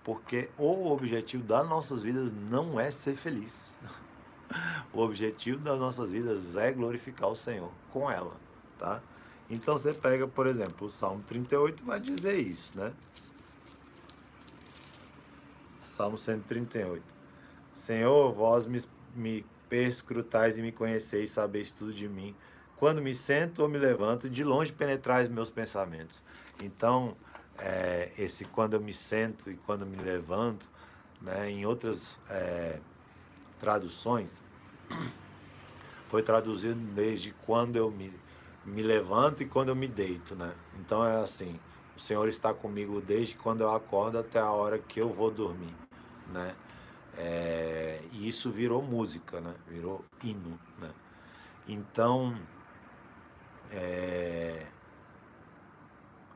Porque 0.05 0.49
o 0.57 0.89
objetivo 0.89 1.43
das 1.43 1.67
nossas 1.67 2.01
vidas 2.01 2.31
não 2.31 2.79
é 2.79 2.89
ser 2.91 3.17
feliz. 3.17 3.77
O 4.93 5.01
objetivo 5.01 5.59
das 5.59 5.79
nossas 5.79 6.11
vidas 6.11 6.55
é 6.55 6.71
glorificar 6.71 7.29
o 7.29 7.35
Senhor 7.35 7.71
com 7.91 8.09
ela, 8.09 8.33
tá? 8.77 9.01
Então 9.49 9.77
você 9.77 9.93
pega, 9.93 10.27
por 10.27 10.47
exemplo, 10.47 10.87
o 10.87 10.91
Salmo 10.91 11.23
38 11.27 11.83
vai 11.83 11.99
dizer 11.99 12.39
isso, 12.39 12.77
né? 12.77 12.93
Salmo 15.79 16.17
138. 16.17 17.03
Senhor, 17.73 18.33
vós 18.33 18.65
me, 18.65 18.81
me 19.15 19.45
perscrutais 19.69 20.57
e 20.57 20.61
me 20.61 20.71
conheceis, 20.71 21.31
sabeis 21.31 21.73
tudo 21.73 21.93
de 21.93 22.07
mim 22.07 22.35
quando 22.77 23.01
me 23.01 23.15
sento 23.15 23.61
ou 23.61 23.69
me 23.69 23.77
levanto, 23.77 24.29
de 24.29 24.43
longe 24.43 24.71
penetrais 24.71 25.29
meus 25.29 25.49
pensamentos. 25.49 26.21
Então, 26.61 27.15
é, 27.57 28.11
esse 28.17 28.45
quando 28.45 28.73
eu 28.73 28.81
me 28.81 28.93
sento 28.93 29.49
e 29.49 29.55
quando 29.55 29.85
me 29.85 29.97
levanto, 29.97 30.69
né, 31.21 31.49
em 31.49 31.65
outras 31.65 32.19
é, 32.29 32.79
traduções, 33.59 34.41
foi 36.07 36.21
traduzido 36.23 36.79
desde 36.93 37.31
quando 37.45 37.75
eu 37.75 37.91
me, 37.91 38.13
me 38.63 38.81
levanto 38.81 39.43
e 39.43 39.45
quando 39.45 39.69
eu 39.69 39.75
me 39.75 39.87
deito. 39.87 40.35
Né? 40.35 40.53
Então 40.79 41.05
é 41.05 41.21
assim, 41.21 41.59
o 41.95 41.99
Senhor 41.99 42.27
está 42.27 42.53
comigo 42.53 43.01
desde 43.01 43.35
quando 43.35 43.61
eu 43.61 43.73
acordo 43.73 44.19
até 44.19 44.39
a 44.39 44.51
hora 44.51 44.77
que 44.77 44.99
eu 44.99 45.09
vou 45.09 45.31
dormir. 45.31 45.73
Né? 46.31 46.55
É, 47.17 48.01
e 48.11 48.27
isso 48.27 48.51
virou 48.51 48.81
música, 48.81 49.39
né? 49.39 49.53
virou 49.67 50.03
hino. 50.23 50.59
Né? 50.79 50.91
Então, 51.67 52.37
é, 53.71 54.65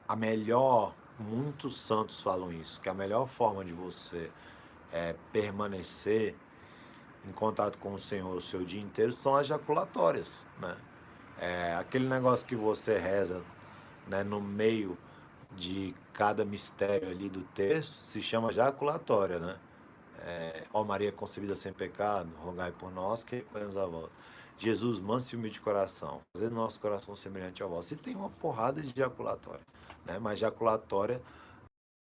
a 0.08 0.16
melhor, 0.16 0.96
muitos 1.20 1.80
santos 1.80 2.20
falam 2.20 2.52
isso, 2.52 2.82
que 2.82 2.90
a 2.90 2.94
melhor 2.94 3.28
forma 3.28 3.64
de 3.64 3.72
você 3.72 4.32
é, 4.92 5.16
permanecer 5.32 6.36
em 7.30 7.34
contato 7.34 7.78
com 7.78 7.94
o 7.94 8.00
Senhor 8.00 8.36
o 8.36 8.42
seu 8.42 8.64
dia 8.64 8.82
inteiro 8.82 9.12
são 9.12 9.36
as 9.36 9.48
jaculatórias, 9.48 10.46
né? 10.60 10.76
É, 11.40 11.76
aquele 11.76 12.08
negócio 12.08 12.46
que 12.46 12.56
você 12.56 12.98
reza 12.98 13.42
né, 14.08 14.24
no 14.24 14.42
meio 14.42 14.98
de 15.56 15.96
cada 16.14 16.44
mistério 16.44 17.10
ali 17.10 17.30
do 17.30 17.44
texto 17.56 17.94
se 18.04 18.22
chama 18.22 18.52
jaculatória, 18.52 19.40
né? 19.40 19.58
É, 20.22 20.64
ó 20.74 20.84
Maria 20.84 21.14
concebida 21.14 21.56
sem 21.56 21.72
pecado, 21.72 22.30
rogai 22.40 22.74
por 22.74 22.92
nós 22.92 23.24
que 23.24 23.38
recolhemos 23.38 23.78
a 23.78 23.86
voz. 23.86 24.12
Jesus, 24.58 25.00
manso 25.00 25.34
e 25.34 25.38
humilde 25.38 25.54
de 25.54 25.62
coração, 25.62 26.20
fazer 26.36 26.52
nosso 26.52 26.82
coração 26.82 27.16
semelhante 27.16 27.64
ao 27.64 27.70
vosso. 27.70 27.94
E 27.94 27.98
tem 27.98 28.14
uma 28.14 28.30
porrada 28.30 28.82
de 28.82 28.94
jaculatória, 28.94 29.62
né? 30.06 30.20
Mas 30.20 30.40
jaculatória 30.40 31.22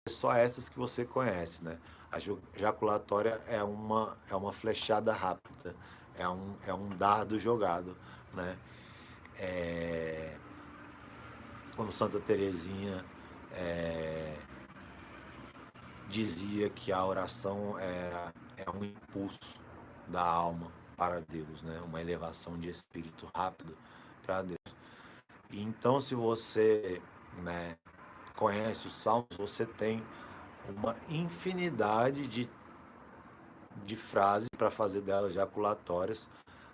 é 0.07 0.11
só 0.11 0.35
essas 0.35 0.69
que 0.69 0.79
você 0.79 1.07
conhece, 1.07 1.65
né? 1.65 1.79
A 2.13 2.19
jaculatória 2.55 3.41
é 3.47 3.63
uma, 3.63 4.17
é 4.31 4.37
uma 4.37 4.53
flechada 4.53 5.13
rápida, 5.15 5.75
é 6.15 6.29
um, 6.29 6.55
é 6.67 6.75
um 6.75 6.91
dardo 6.91 7.41
jogado, 7.41 7.97
né? 8.35 8.59
É... 9.39 10.37
Como 11.75 11.91
Santa 11.91 12.21
Teresinha 12.21 13.03
é... 13.53 14.37
dizia 16.09 16.69
que 16.69 16.93
a 16.93 17.03
oração 17.03 17.79
é, 17.79 18.31
é 18.59 18.71
um 18.71 18.85
impulso 18.85 19.59
da 20.07 20.23
alma, 20.23 20.71
para 21.03 21.21
Deus, 21.21 21.63
né? 21.63 21.81
Uma 21.85 22.01
elevação 22.01 22.57
de 22.59 22.69
espírito 22.69 23.29
rápido 23.35 23.77
para 24.25 24.43
Deus. 24.43 24.59
Então, 25.51 26.01
se 26.01 26.15
você, 26.15 27.03
né, 27.39 27.77
conhece 28.37 28.87
os 28.87 28.95
Salmos, 28.95 29.37
você 29.37 29.67
tem 29.67 30.03
uma 30.69 30.97
infinidade 31.09 32.27
de, 32.27 32.49
de 33.85 33.97
frases 33.97 34.49
para 34.57 34.71
fazer 34.71 35.01
delas 35.01 35.33
jaculatórias, 35.33 36.29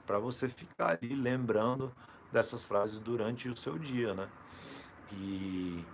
para 0.06 0.18
você 0.18 0.48
ficar 0.48 0.98
ali 1.02 1.14
lembrando 1.14 1.92
dessas 2.32 2.64
frases 2.64 2.98
durante 2.98 3.48
o 3.48 3.56
seu 3.56 3.78
dia, 3.78 4.14
né? 4.14 4.28
E 5.12 5.84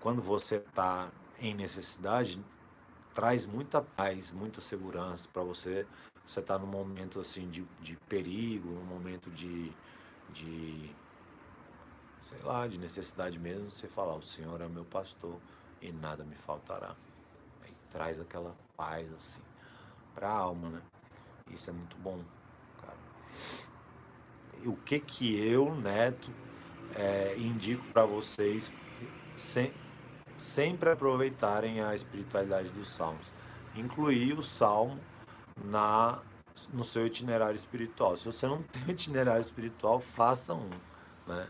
quando 0.00 0.22
você 0.22 0.56
está 0.56 1.10
em 1.40 1.54
necessidade, 1.54 2.42
traz 3.14 3.44
muita 3.44 3.82
paz, 3.82 4.30
muita 4.30 4.60
segurança 4.60 5.28
para 5.32 5.42
você. 5.42 5.86
Você 6.26 6.40
está 6.40 6.58
num 6.58 6.66
momento 6.66 7.18
assim 7.18 7.48
de, 7.48 7.66
de 7.80 7.96
perigo, 8.08 8.68
num 8.68 8.84
momento 8.84 9.30
de, 9.30 9.72
de, 10.32 10.94
sei 12.28 12.38
lá, 12.42 12.66
de 12.66 12.76
necessidade 12.76 13.38
mesmo. 13.38 13.70
Você 13.70 13.88
fala, 13.88 14.14
o 14.14 14.22
Senhor 14.22 14.60
é 14.60 14.68
meu 14.68 14.84
pastor 14.84 15.36
e 15.80 15.90
nada 15.90 16.24
me 16.24 16.34
faltará. 16.34 16.94
Aí 17.62 17.72
traz 17.90 18.20
aquela 18.20 18.54
paz 18.76 19.10
assim 19.14 19.40
para 20.14 20.28
a 20.28 20.32
alma, 20.32 20.68
né? 20.68 20.82
Isso 21.50 21.70
é 21.70 21.72
muito 21.72 21.96
bom, 21.96 22.20
cara. 22.82 22.98
E 24.62 24.68
o 24.68 24.76
que 24.76 25.00
que 25.00 25.48
eu, 25.48 25.74
Neto, 25.74 26.30
é, 26.94 27.34
indico 27.38 27.82
para 27.92 28.04
vocês 28.04 28.70
sem, 29.34 29.72
sempre 30.36 30.90
aproveitarem 30.90 31.80
a 31.80 31.94
espiritualidade 31.94 32.68
dos 32.70 32.88
salmos. 32.88 33.26
Incluir 33.74 34.38
o 34.38 34.42
salmo 34.42 35.00
na 35.64 36.20
no 36.72 36.82
seu 36.82 37.06
itinerário 37.06 37.54
espiritual. 37.54 38.16
Se 38.16 38.26
você 38.26 38.44
não 38.46 38.60
tem 38.64 38.82
itinerário 38.90 39.40
espiritual, 39.40 40.00
faça 40.00 40.52
um. 40.52 40.68
Né? 41.24 41.48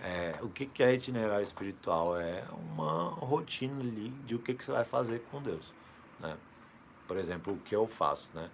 É, 0.00 0.38
o 0.42 0.48
que, 0.48 0.82
é 0.82 0.94
itinerário 0.94 1.42
espiritual? 1.42 2.18
É 2.20 2.44
uma 2.52 3.10
rotina 3.10 3.80
ali 3.80 4.10
de 4.26 4.34
o 4.34 4.38
que, 4.38 4.54
que 4.54 4.64
você 4.64 4.72
vai 4.72 4.84
fazer 4.84 5.20
com 5.30 5.40
Deus. 5.40 5.72
Né? 6.20 6.36
Por 7.06 7.16
exemplo, 7.16 7.54
o 7.54 7.58
que 7.58 7.74
eu 7.74 7.86
faço? 7.86 8.30
Né? 8.34 8.50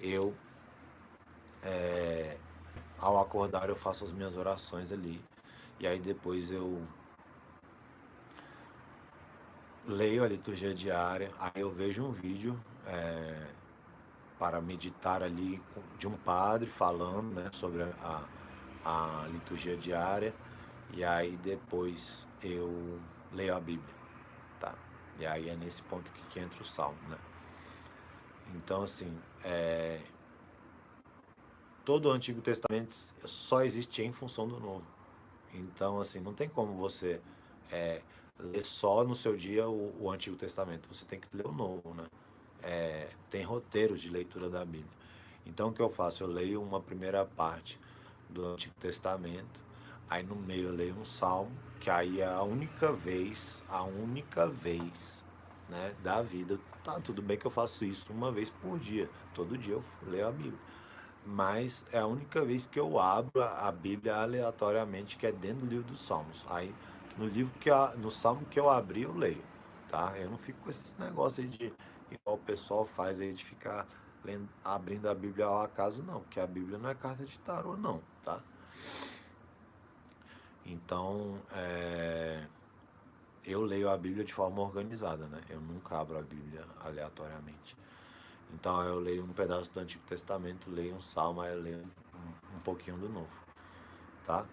Eu, 0.00 0.34
é, 1.62 2.36
ao 2.98 3.20
acordar, 3.20 3.68
eu 3.68 3.76
faço 3.76 4.04
as 4.04 4.12
minhas 4.12 4.36
orações 4.36 4.92
ali. 4.92 5.22
E 5.78 5.86
aí 5.86 5.98
depois 5.98 6.50
eu 6.50 6.82
leio 9.86 10.22
a 10.22 10.28
liturgia 10.28 10.74
diária, 10.74 11.30
aí 11.38 11.62
eu 11.62 11.70
vejo 11.70 12.04
um 12.04 12.12
vídeo 12.12 12.58
é, 12.86 13.46
para 14.38 14.60
meditar 14.60 15.22
ali 15.22 15.62
de 15.98 16.06
um 16.06 16.12
padre 16.12 16.68
falando 16.68 17.34
né, 17.34 17.50
sobre 17.52 17.82
a, 17.82 18.24
a 18.84 19.26
liturgia 19.30 19.76
diária, 19.76 20.34
e 20.92 21.04
aí 21.04 21.36
depois 21.36 22.26
eu 22.42 23.00
leio 23.32 23.54
a 23.54 23.60
Bíblia, 23.60 23.94
tá? 24.58 24.74
E 25.18 25.26
aí 25.26 25.48
é 25.48 25.56
nesse 25.56 25.82
ponto 25.82 26.12
que, 26.12 26.22
que 26.28 26.40
entra 26.40 26.62
o 26.62 26.66
salmo, 26.66 26.98
né? 27.08 27.18
Então, 28.54 28.82
assim, 28.82 29.16
é, 29.44 30.00
todo 31.84 32.06
o 32.06 32.10
Antigo 32.10 32.40
Testamento 32.40 32.92
só 33.24 33.62
existe 33.62 34.02
em 34.02 34.12
função 34.12 34.48
do 34.48 34.58
Novo. 34.58 34.86
Então, 35.54 36.00
assim, 36.00 36.20
não 36.20 36.32
tem 36.32 36.48
como 36.48 36.74
você 36.74 37.20
é, 37.70 38.02
ler 38.38 38.64
só 38.64 39.04
no 39.04 39.14
seu 39.14 39.36
dia 39.36 39.68
o, 39.68 40.04
o, 40.04 40.10
Antigo 40.10 40.36
Testamento. 40.36 40.88
Você 40.92 41.04
tem 41.04 41.20
que 41.20 41.28
ler 41.32 41.46
o 41.46 41.52
Novo, 41.52 41.94
né? 41.94 42.06
É, 42.62 43.08
tem 43.28 43.42
roteiros 43.42 44.00
de 44.00 44.10
leitura 44.10 44.48
da 44.48 44.64
Bíblia. 44.64 44.98
Então, 45.46 45.68
o 45.68 45.72
que 45.72 45.80
eu 45.80 45.90
faço? 45.90 46.22
Eu 46.22 46.28
leio 46.28 46.62
uma 46.62 46.80
primeira 46.80 47.24
parte 47.24 47.78
do 48.28 48.46
Antigo 48.46 48.74
Testamento, 48.78 49.62
aí 50.10 50.22
no 50.24 50.34
meio 50.36 50.68
eu 50.68 50.74
leio 50.74 50.94
um 50.96 51.04
salmo, 51.04 51.52
que 51.78 51.88
aí 51.88 52.20
é 52.20 52.26
a 52.26 52.42
única 52.42 52.92
vez, 52.92 53.62
a 53.68 53.82
única 53.82 54.48
vez 54.48 55.24
né, 55.68 55.94
da 56.02 56.20
vida. 56.20 56.58
Tá, 56.82 56.98
tudo 57.00 57.22
bem 57.22 57.38
que 57.38 57.46
eu 57.46 57.50
faço 57.50 57.84
isso 57.84 58.12
uma 58.12 58.32
vez 58.32 58.50
por 58.50 58.78
dia, 58.78 59.08
todo 59.34 59.56
dia 59.56 59.74
eu 59.74 59.84
leio 60.06 60.26
a 60.26 60.32
Bíblia. 60.32 60.58
Mas 61.24 61.84
é 61.92 61.98
a 61.98 62.06
única 62.06 62.44
vez 62.44 62.66
que 62.66 62.80
eu 62.80 62.98
abro 62.98 63.42
a 63.42 63.70
Bíblia 63.70 64.16
aleatoriamente, 64.16 65.16
que 65.16 65.26
é 65.26 65.32
dentro 65.32 65.60
do 65.60 65.66
livro 65.66 65.84
dos 65.84 66.00
Salmos. 66.00 66.44
Aí 66.48 66.74
no 67.16 67.26
livro 67.26 67.52
que 67.60 67.70
no 67.98 68.10
salmo 68.10 68.46
que 68.46 68.58
eu 68.58 68.70
abri, 68.70 69.02
eu 69.02 69.14
leio, 69.14 69.42
tá? 69.88 70.14
Eu 70.16 70.30
não 70.30 70.38
fico 70.38 70.58
com 70.60 70.70
esses 70.70 70.96
negócios 70.96 71.48
de 71.50 71.72
igual 72.10 72.36
o 72.36 72.38
pessoal 72.38 72.86
faz 72.86 73.20
aí 73.20 73.32
de 73.32 73.44
ficar 73.44 73.86
lendo, 74.24 74.48
abrindo 74.64 75.06
a 75.06 75.14
Bíblia 75.14 75.46
ao 75.46 75.60
acaso, 75.60 76.02
não, 76.02 76.20
porque 76.20 76.40
a 76.40 76.46
Bíblia 76.46 76.78
não 76.78 76.88
é 76.88 76.94
carta 76.94 77.24
de 77.24 77.38
tarô, 77.40 77.76
não, 77.76 78.00
tá? 78.24 78.40
Então, 80.70 81.36
é, 81.52 82.46
eu 83.44 83.62
leio 83.62 83.90
a 83.90 83.96
Bíblia 83.96 84.24
de 84.24 84.32
forma 84.32 84.62
organizada, 84.62 85.26
né? 85.26 85.40
Eu 85.48 85.60
nunca 85.60 85.98
abro 85.98 86.16
a 86.16 86.22
Bíblia 86.22 86.64
aleatoriamente. 86.80 87.76
Então, 88.54 88.80
eu 88.84 89.00
leio 89.00 89.24
um 89.24 89.32
pedaço 89.32 89.72
do 89.72 89.80
Antigo 89.80 90.04
Testamento, 90.06 90.70
leio 90.70 90.94
um 90.94 91.00
salmo, 91.00 91.40
aí 91.40 91.52
eu 91.52 91.60
leio 91.60 91.78
um, 91.78 92.56
um 92.56 92.60
pouquinho 92.60 92.96
do 92.98 93.08
Novo, 93.08 93.28
tá? 94.24 94.46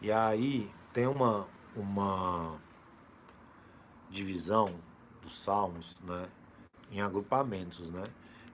E 0.00 0.10
aí, 0.10 0.70
tem 0.94 1.06
uma, 1.06 1.46
uma 1.74 2.58
divisão 4.08 4.74
dos 5.22 5.38
salmos, 5.38 5.96
né, 6.00 6.28
em 6.90 7.02
agrupamentos, 7.02 7.90
né? 7.90 8.04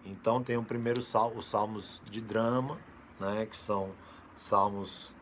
Então 0.04 0.42
tem 0.42 0.56
o 0.56 0.64
primeiro 0.64 1.00
salmo, 1.00 1.38
os 1.38 1.46
salmos 1.46 2.02
de 2.10 2.20
drama, 2.20 2.76
né, 3.20 3.46
que 3.46 3.56
são 3.56 3.92
salmos 4.34 5.12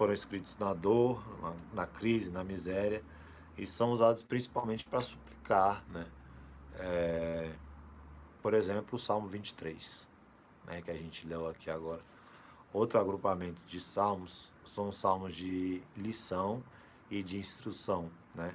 foram 0.00 0.14
escritos 0.14 0.56
na 0.56 0.72
dor, 0.72 1.22
na, 1.42 1.82
na 1.82 1.86
crise, 1.86 2.30
na 2.30 2.42
miséria, 2.42 3.04
e 3.58 3.66
são 3.66 3.92
usados 3.92 4.22
principalmente 4.22 4.82
para 4.82 5.02
suplicar, 5.02 5.84
né? 5.90 6.06
É, 6.78 7.52
por 8.40 8.54
exemplo, 8.54 8.96
o 8.96 8.98
Salmo 8.98 9.28
23, 9.28 10.08
né, 10.64 10.80
que 10.80 10.90
a 10.90 10.94
gente 10.94 11.26
leu 11.26 11.46
aqui 11.46 11.68
agora. 11.68 12.00
Outro 12.72 12.98
agrupamento 12.98 13.62
de 13.66 13.78
salmos 13.78 14.50
são 14.64 14.90
salmos 14.90 15.36
de 15.36 15.82
lição 15.94 16.62
e 17.10 17.22
de 17.22 17.36
instrução, 17.36 18.10
né? 18.34 18.54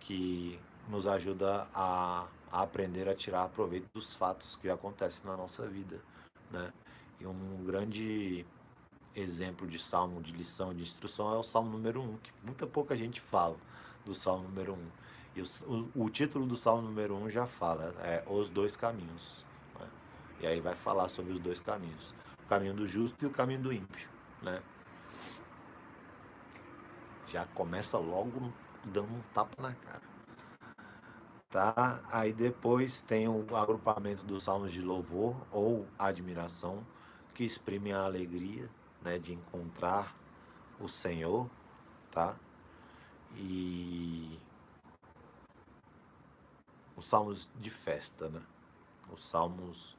Que 0.00 0.58
nos 0.88 1.06
ajuda 1.06 1.68
a, 1.72 2.26
a 2.50 2.62
aprender 2.62 3.08
a 3.08 3.14
tirar 3.14 3.48
proveito 3.50 3.86
dos 3.94 4.16
fatos 4.16 4.56
que 4.56 4.68
acontecem 4.68 5.24
na 5.26 5.36
nossa 5.36 5.64
vida, 5.68 6.00
né? 6.50 6.72
E 7.20 7.26
um 7.26 7.64
grande 7.64 8.44
exemplo 9.16 9.66
de 9.66 9.78
salmo 9.78 10.20
de 10.20 10.30
lição 10.32 10.74
de 10.74 10.82
instrução 10.82 11.32
é 11.32 11.38
o 11.38 11.42
salmo 11.42 11.70
número 11.70 12.02
1, 12.02 12.04
um, 12.04 12.16
que 12.18 12.30
muita 12.44 12.66
pouca 12.66 12.94
gente 12.94 13.20
fala 13.20 13.56
do 14.04 14.14
salmo 14.14 14.44
número 14.44 14.74
1. 14.74 14.76
Um. 14.76 14.86
E 15.34 15.42
o, 15.42 16.04
o, 16.04 16.10
título 16.10 16.46
do 16.46 16.56
salmo 16.56 16.82
número 16.82 17.14
1 17.14 17.24
um 17.24 17.30
já 17.30 17.46
fala, 17.46 17.94
é 18.00 18.22
Os 18.26 18.48
Dois 18.48 18.76
Caminhos. 18.76 19.44
Né? 19.80 19.86
E 20.40 20.46
aí 20.46 20.60
vai 20.60 20.74
falar 20.74 21.08
sobre 21.08 21.32
os 21.32 21.40
dois 21.40 21.60
caminhos. 21.60 22.14
O 22.44 22.48
caminho 22.48 22.74
do 22.74 22.86
justo 22.86 23.22
e 23.24 23.26
o 23.26 23.30
caminho 23.30 23.60
do 23.60 23.72
ímpio, 23.72 24.08
né? 24.40 24.62
Já 27.26 27.44
começa 27.46 27.98
logo 27.98 28.52
dando 28.84 29.12
um 29.12 29.20
tapa 29.34 29.60
na 29.60 29.74
cara. 29.74 30.02
Tá? 31.50 32.00
Aí 32.12 32.32
depois 32.32 33.02
tem 33.02 33.26
o 33.28 33.56
agrupamento 33.56 34.24
dos 34.24 34.44
salmos 34.44 34.72
de 34.72 34.80
louvor 34.80 35.34
ou 35.50 35.86
admiração, 35.98 36.86
que 37.34 37.44
exprimem 37.44 37.92
a 37.92 38.04
alegria 38.04 38.70
né, 39.06 39.20
de 39.20 39.32
encontrar 39.32 40.12
o 40.80 40.88
Senhor, 40.88 41.48
tá? 42.10 42.34
E 43.36 44.36
os 46.96 47.06
salmos 47.06 47.48
de 47.54 47.70
festa, 47.70 48.28
né? 48.28 48.42
Os 49.12 49.24
salmos, 49.24 49.96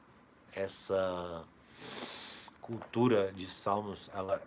essa 0.52 1.42
cultura 2.60 3.32
de 3.32 3.48
salmos, 3.48 4.10
ela 4.12 4.42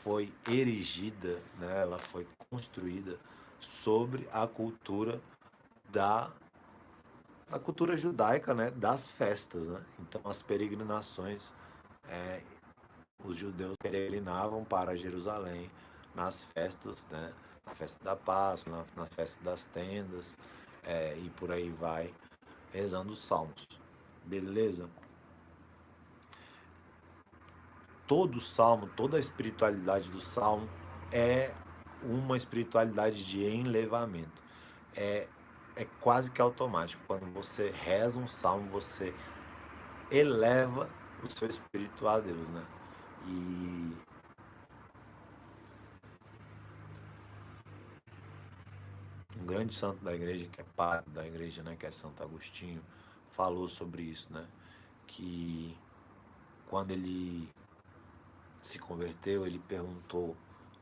foi 0.00 0.30
erigida, 0.46 1.40
né, 1.58 1.80
ela 1.80 1.98
foi 1.98 2.28
construída 2.50 3.18
sobre 3.58 4.28
a 4.30 4.46
cultura 4.46 5.22
da 5.90 6.30
a 7.50 7.58
cultura 7.58 7.96
judaica, 7.96 8.54
né, 8.54 8.70
das 8.70 9.08
festas, 9.08 9.66
né? 9.68 9.82
Então 10.00 10.20
as 10.24 10.42
peregrinações, 10.42 11.52
é, 12.08 12.42
os 13.24 13.36
judeus 13.36 13.76
peregrinavam 13.80 14.64
para 14.64 14.96
Jerusalém 14.96 15.70
nas 16.14 16.42
festas, 16.54 17.06
né? 17.10 17.32
Na 17.64 17.74
festa 17.74 18.04
da 18.04 18.16
Páscoa, 18.16 18.84
na, 18.96 19.02
na 19.02 19.08
festa 19.08 19.42
das 19.44 19.64
tendas, 19.64 20.36
é, 20.84 21.16
e 21.16 21.30
por 21.30 21.52
aí 21.52 21.70
vai, 21.70 22.12
rezando 22.72 23.12
os 23.12 23.24
salmos. 23.24 23.66
Beleza? 24.24 24.88
todo 28.12 28.42
salmo, 28.42 28.88
toda 28.88 29.16
a 29.16 29.18
espiritualidade 29.18 30.10
do 30.10 30.20
salmo 30.20 30.68
é 31.10 31.54
uma 32.02 32.36
espiritualidade 32.36 33.24
de 33.24 33.42
enlevamento. 33.42 34.42
É, 34.94 35.26
é 35.74 35.86
quase 35.98 36.30
que 36.30 36.38
automático. 36.38 37.02
Quando 37.06 37.32
você 37.32 37.70
reza 37.70 38.18
um 38.18 38.28
salmo, 38.28 38.68
você 38.68 39.14
eleva 40.10 40.90
o 41.24 41.32
seu 41.32 41.48
espírito 41.48 42.06
a 42.06 42.20
Deus, 42.20 42.50
né? 42.50 42.62
E 43.26 43.96
um 49.40 49.46
grande 49.46 49.74
santo 49.74 50.04
da 50.04 50.14
igreja, 50.14 50.46
que 50.50 50.60
é 50.60 50.64
padre 50.76 51.10
da 51.10 51.26
igreja, 51.26 51.62
né, 51.62 51.76
que 51.76 51.86
é 51.86 51.90
Santo 51.90 52.22
Agostinho, 52.22 52.82
falou 53.32 53.68
sobre 53.68 54.02
isso, 54.02 54.32
né? 54.32 54.46
Que 55.06 55.76
quando 56.68 56.92
ele 56.92 57.48
se 58.60 58.78
converteu, 58.78 59.46
ele 59.46 59.58
perguntou 59.58 60.36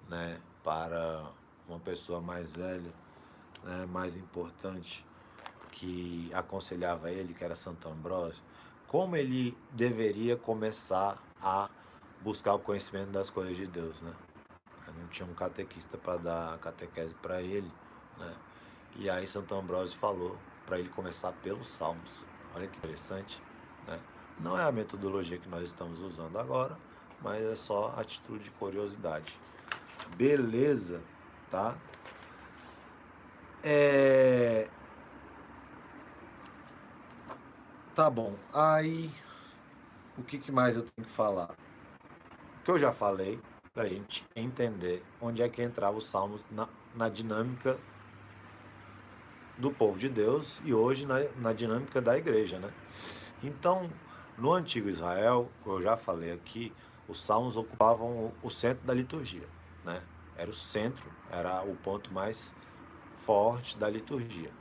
né, 0.08 0.40
para 0.62 1.30
uma 1.66 1.80
pessoa 1.80 2.20
mais 2.20 2.52
velha, 2.52 2.92
né, 3.64 3.86
mais 3.86 4.16
importante, 4.16 5.04
que 5.72 6.30
aconselhava 6.34 7.10
ele, 7.10 7.32
que 7.32 7.42
era 7.42 7.56
Santo 7.56 7.88
Ambrósio, 7.88 8.42
como 8.86 9.16
ele 9.16 9.56
deveria 9.72 10.36
começar 10.36 11.22
a 11.40 11.70
buscar 12.20 12.54
o 12.54 12.58
conhecimento 12.58 13.10
das 13.10 13.30
coisas 13.30 13.56
de 13.56 13.66
Deus, 13.66 14.00
né? 14.02 14.12
Não 14.98 15.08
tinha 15.08 15.28
um 15.28 15.34
catequista 15.34 15.96
para 15.96 16.18
dar 16.18 16.58
catequese 16.58 17.14
para 17.14 17.40
ele, 17.42 17.70
né? 18.18 18.34
E 18.96 19.08
aí 19.08 19.26
Santo 19.26 19.54
Ambrósio 19.54 19.98
falou 19.98 20.36
para 20.66 20.78
ele 20.78 20.88
começar 20.88 21.32
pelos 21.32 21.68
Salmos. 21.68 22.26
Olha 22.54 22.66
que 22.66 22.76
interessante, 22.76 23.40
né? 23.86 24.00
Não 24.38 24.58
é 24.58 24.64
a 24.64 24.72
metodologia 24.72 25.38
que 25.38 25.48
nós 25.48 25.64
estamos 25.64 26.00
usando 26.00 26.38
agora, 26.38 26.76
mas 27.22 27.42
é 27.42 27.54
só 27.54 27.94
atitude 27.96 28.44
de 28.44 28.50
curiosidade. 28.52 29.38
Beleza, 30.16 31.02
tá? 31.50 31.76
É... 33.62 34.68
Tá 37.94 38.08
bom. 38.08 38.34
Aí, 38.52 39.10
o 40.16 40.22
que, 40.22 40.38
que 40.38 40.50
mais 40.50 40.76
eu 40.76 40.82
tenho 40.82 41.06
que 41.06 41.12
falar? 41.12 41.54
Que 42.70 42.74
eu 42.74 42.78
já 42.78 42.92
falei, 42.92 43.40
pra 43.74 43.84
gente 43.88 44.24
entender 44.36 45.02
onde 45.20 45.42
é 45.42 45.48
que 45.48 45.60
entrava 45.60 45.98
os 45.98 46.06
salmos 46.06 46.44
na, 46.48 46.68
na 46.94 47.08
dinâmica 47.08 47.76
do 49.58 49.72
povo 49.72 49.98
de 49.98 50.08
Deus 50.08 50.62
e 50.64 50.72
hoje 50.72 51.04
na, 51.04 51.16
na 51.36 51.52
dinâmica 51.52 52.00
da 52.00 52.16
igreja, 52.16 52.60
né? 52.60 52.72
Então, 53.42 53.90
no 54.38 54.52
antigo 54.52 54.88
Israel, 54.88 55.50
eu 55.66 55.82
já 55.82 55.96
falei 55.96 56.30
aqui, 56.30 56.72
os 57.08 57.20
salmos 57.20 57.56
ocupavam 57.56 58.06
o, 58.06 58.32
o 58.40 58.50
centro 58.50 58.86
da 58.86 58.94
liturgia, 58.94 59.48
né? 59.84 60.00
Era 60.36 60.48
o 60.48 60.54
centro, 60.54 61.10
era 61.28 61.64
o 61.64 61.74
ponto 61.74 62.14
mais 62.14 62.54
forte 63.16 63.76
da 63.76 63.90
liturgia, 63.90 64.52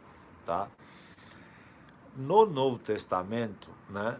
tá? 0.47 0.67
No 2.17 2.47
Novo 2.47 2.79
Testamento, 2.79 3.69
né? 3.87 4.19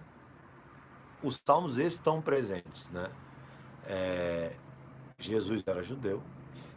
Os 1.23 1.41
salmos 1.43 1.80
estão 1.80 2.21
presentes, 2.21 2.88
né? 2.89 3.10
É, 3.89 4.56
Jesus 5.17 5.63
era 5.65 5.84
judeu, 5.84 6.23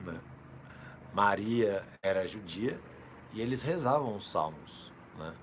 né? 0.01 0.18
Maria 1.12 1.87
era 2.03 2.27
judia 2.27 2.81
e 3.33 3.40
eles 3.40 3.62
rezavam 3.62 4.16
os 4.16 4.31
salmos, 4.31 4.90
né? 5.18 5.35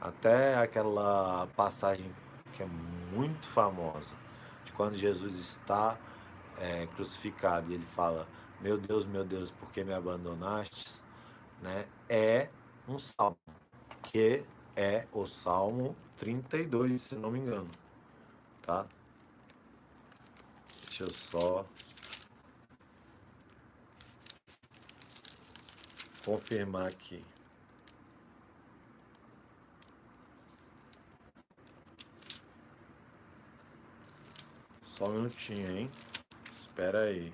Até 0.00 0.56
aquela 0.56 1.48
passagem 1.56 2.10
que 2.54 2.62
é 2.62 2.66
muito 3.12 3.48
famosa, 3.48 4.14
de 4.64 4.72
quando 4.72 4.96
Jesus 4.96 5.34
está 5.34 5.98
é, 6.58 6.86
crucificado 6.94 7.70
e 7.70 7.74
ele 7.74 7.86
fala: 7.86 8.26
Meu 8.60 8.78
Deus, 8.78 9.04
meu 9.04 9.24
Deus, 9.24 9.50
por 9.50 9.70
que 9.70 9.82
me 9.82 9.92
abandonastes? 9.92 11.02
Né? 11.60 11.86
É 12.08 12.48
um 12.88 12.98
salmo, 12.98 13.36
que 14.02 14.44
é 14.76 15.06
o 15.12 15.26
Salmo 15.26 15.94
32, 16.16 17.00
se 17.00 17.16
não 17.16 17.30
me 17.30 17.38
engano. 17.38 17.70
Tá? 18.62 18.86
Deixa 21.00 21.04
eu 21.04 21.30
só 21.30 21.66
confirmar 26.22 26.88
aqui. 26.88 27.24
Só 34.94 35.08
um 35.08 35.12
minutinho, 35.14 35.74
hein? 35.74 35.90
Espera 36.52 37.04
aí. 37.04 37.32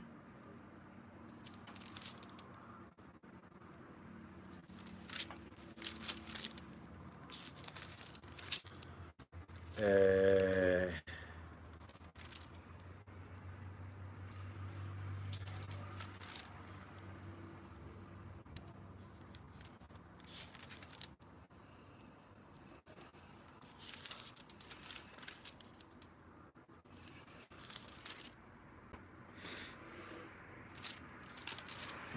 É... 9.78 11.05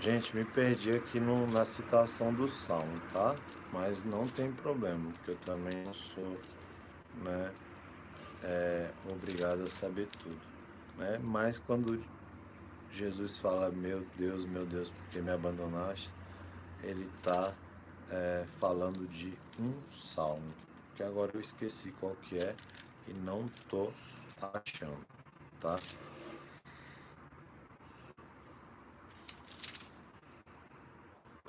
Gente, 0.01 0.33
me 0.33 0.45
perdi 0.45 0.91
aqui 0.91 1.19
no, 1.19 1.45
na 1.47 1.65
citação 1.65 2.33
do 2.33 2.47
Salmo, 2.47 2.97
tá? 3.11 3.35
Mas 3.73 4.01
não 4.05 4.25
tem 4.25 4.49
problema, 4.49 5.11
porque 5.11 5.31
eu 5.31 5.37
também 5.37 5.83
não 5.83 5.93
sou 5.93 6.37
né, 7.21 7.51
é, 8.41 8.89
obrigado 9.11 9.63
a 9.63 9.69
saber 9.69 10.07
tudo. 10.23 10.39
Né? 10.97 11.19
Mas 11.21 11.59
quando 11.59 12.01
Jesus 12.93 13.39
fala, 13.39 13.69
meu 13.71 14.05
Deus, 14.17 14.45
meu 14.45 14.65
Deus, 14.65 14.89
porque 14.89 15.19
me 15.19 15.31
abandonaste, 15.31 16.09
ele 16.81 17.09
está 17.17 17.53
é, 18.09 18.45
falando 18.57 19.05
de 19.09 19.37
um 19.59 19.73
salmo, 19.93 20.53
que 20.95 21.03
agora 21.03 21.31
eu 21.33 21.41
esqueci 21.41 21.91
qual 21.99 22.15
que 22.21 22.37
é 22.37 22.55
e 23.05 23.13
não 23.13 23.45
tô 23.67 23.91
achando, 24.53 25.05
tá? 25.59 25.75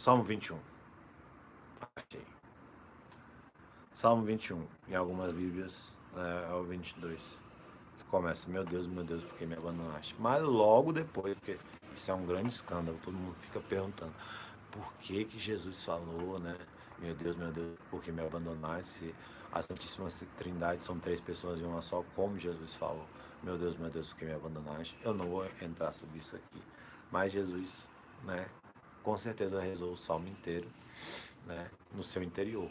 Salmo 0.00 0.22
21. 0.24 0.58
Achei. 1.94 2.24
Salmo 3.92 4.24
21. 4.24 4.66
Em 4.88 4.94
algumas 4.94 5.30
Bíblias 5.30 5.98
é, 6.16 6.50
é 6.50 6.54
o 6.54 6.62
22. 6.64 7.42
Que 7.98 8.04
começa, 8.04 8.48
meu 8.48 8.64
Deus, 8.64 8.86
meu 8.86 9.04
Deus, 9.04 9.22
por 9.22 9.36
que 9.36 9.44
me 9.44 9.56
abandonaste? 9.56 10.16
Mas 10.18 10.42
logo 10.42 10.90
depois, 10.90 11.34
porque 11.34 11.58
isso 11.94 12.10
é 12.10 12.14
um 12.14 12.24
grande 12.24 12.48
escândalo, 12.48 12.98
todo 13.04 13.12
mundo 13.12 13.36
fica 13.42 13.60
perguntando 13.60 14.14
por 14.70 14.90
que 15.00 15.26
que 15.26 15.38
Jesus 15.38 15.84
falou, 15.84 16.38
né? 16.38 16.56
Meu 16.98 17.14
Deus, 17.14 17.36
meu 17.36 17.52
Deus, 17.52 17.78
por 17.90 18.02
que 18.02 18.10
me 18.10 18.22
abandonaste? 18.22 19.14
A 19.52 19.60
Santíssima 19.60 20.08
Trindade 20.38 20.82
são 20.82 20.98
três 20.98 21.20
pessoas 21.20 21.60
em 21.60 21.64
uma 21.66 21.82
só, 21.82 22.02
como 22.16 22.38
Jesus 22.38 22.74
falou. 22.74 23.04
Meu 23.42 23.58
Deus, 23.58 23.76
meu 23.76 23.90
Deus, 23.90 24.08
por 24.08 24.16
que 24.16 24.24
me 24.24 24.32
abandonaste? 24.32 24.96
Eu 25.04 25.12
não 25.12 25.28
vou 25.28 25.44
entrar 25.60 25.92
sobre 25.92 26.20
isso 26.20 26.36
aqui. 26.36 26.62
Mas 27.12 27.32
Jesus, 27.32 27.86
né, 28.24 28.48
com 29.02 29.16
certeza 29.16 29.60
rezou 29.60 29.92
o 29.92 29.96
salmo 29.96 30.28
inteiro, 30.28 30.68
né, 31.46 31.70
no 31.92 32.02
seu 32.02 32.22
interior, 32.22 32.70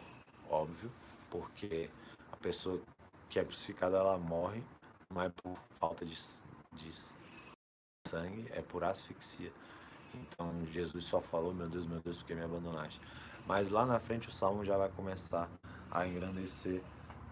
óbvio, 0.49 0.91
porque 1.29 1.89
a 2.31 2.37
pessoa 2.37 2.81
que 3.29 3.39
é 3.39 3.43
crucificada 3.43 3.97
ela 3.97 4.17
morre 4.17 4.63
não 5.11 5.21
é 5.21 5.29
por 5.29 5.57
falta 5.79 6.05
de, 6.05 6.15
de 6.73 6.91
sangue, 8.07 8.47
é 8.51 8.61
por 8.61 8.83
asfixia. 8.83 9.51
Então 10.13 10.65
Jesus 10.71 11.05
só 11.05 11.21
falou, 11.21 11.53
meu 11.53 11.69
Deus, 11.69 11.85
meu 11.85 11.99
Deus, 11.99 12.17
porque 12.17 12.33
me 12.33 12.43
abandonaste. 12.43 12.99
Mas 13.45 13.69
lá 13.69 13.85
na 13.85 13.99
frente 13.99 14.27
o 14.27 14.31
salmo 14.31 14.63
já 14.63 14.77
vai 14.77 14.89
começar 14.89 15.49
a 15.91 16.07
engrandecer 16.07 16.81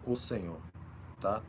o 0.06 0.16
Senhor, 0.16 0.60
tá? 1.20 1.42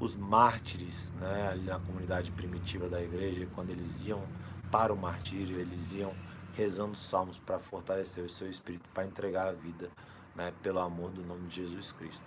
Os 0.00 0.16
mártires, 0.16 1.12
né, 1.12 1.48
ali 1.48 1.66
na 1.66 1.78
comunidade 1.78 2.30
primitiva 2.32 2.88
da 2.88 3.00
igreja, 3.00 3.48
quando 3.54 3.70
eles 3.70 4.04
iam 4.04 4.22
para 4.70 4.92
o 4.92 4.96
martírio, 4.96 5.60
eles 5.60 5.92
iam 5.92 6.12
rezando 6.56 6.96
salmos 6.96 7.38
para 7.38 7.58
fortalecer 7.58 8.24
o 8.24 8.28
seu 8.28 8.48
espírito, 8.48 8.88
para 8.90 9.04
entregar 9.04 9.48
a 9.48 9.52
vida 9.52 9.90
né, 10.34 10.52
pelo 10.62 10.80
amor 10.80 11.10
do 11.10 11.22
nome 11.22 11.48
de 11.48 11.62
Jesus 11.62 11.92
Cristo. 11.92 12.22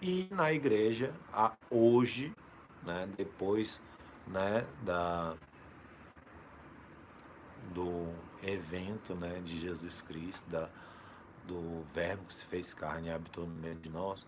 E 0.00 0.28
na 0.30 0.52
igreja, 0.52 1.14
hoje, 1.70 2.34
né, 2.82 3.08
depois 3.16 3.80
né, 4.26 4.66
da, 4.82 5.34
do 7.72 8.12
evento 8.42 9.14
né, 9.14 9.40
de 9.44 9.58
Jesus 9.58 10.02
Cristo, 10.02 10.48
da, 10.50 10.68
do 11.46 11.84
Verbo 11.94 12.24
que 12.24 12.34
se 12.34 12.44
fez 12.44 12.74
carne 12.74 13.08
e 13.08 13.10
habitou 13.10 13.46
no 13.46 13.54
meio 13.54 13.76
de 13.76 13.88
nós, 13.88 14.26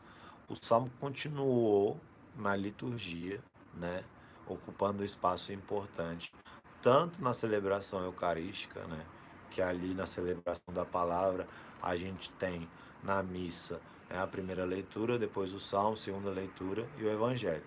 o 0.48 0.54
salmo 0.54 0.90
continuou 1.00 2.00
na 2.36 2.54
liturgia, 2.54 3.42
né, 3.74 4.04
ocupando 4.46 5.02
um 5.02 5.04
espaço 5.04 5.52
importante, 5.52 6.32
tanto 6.80 7.20
na 7.20 7.34
celebração 7.34 8.04
eucarística, 8.04 8.84
né, 8.86 9.04
que 9.50 9.62
ali 9.62 9.94
na 9.94 10.06
celebração 10.06 10.72
da 10.72 10.84
palavra 10.84 11.46
a 11.82 11.96
gente 11.96 12.30
tem 12.32 12.68
na 13.02 13.22
missa 13.22 13.80
é 14.08 14.18
a 14.18 14.26
primeira 14.26 14.64
leitura, 14.64 15.18
depois 15.18 15.52
o 15.52 15.58
salmo, 15.58 15.96
segunda 15.96 16.30
leitura 16.30 16.86
e 16.98 17.04
o 17.04 17.10
evangelho. 17.10 17.62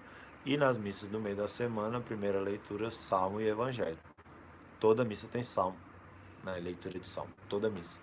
E 0.46 0.56
nas 0.56 0.78
missas 0.78 1.10
do 1.10 1.20
meio 1.20 1.36
da 1.36 1.48
semana, 1.48 2.00
primeira 2.00 2.40
leitura, 2.40 2.90
salmo 2.92 3.42
e 3.42 3.48
evangelho. 3.48 3.98
Toda 4.80 5.04
missa 5.04 5.28
tem 5.28 5.44
salmo, 5.44 5.78
né? 6.44 6.58
leitura 6.60 6.98
de 6.98 7.08
salmo, 7.08 7.34
toda 7.50 7.70
missa. 7.70 8.00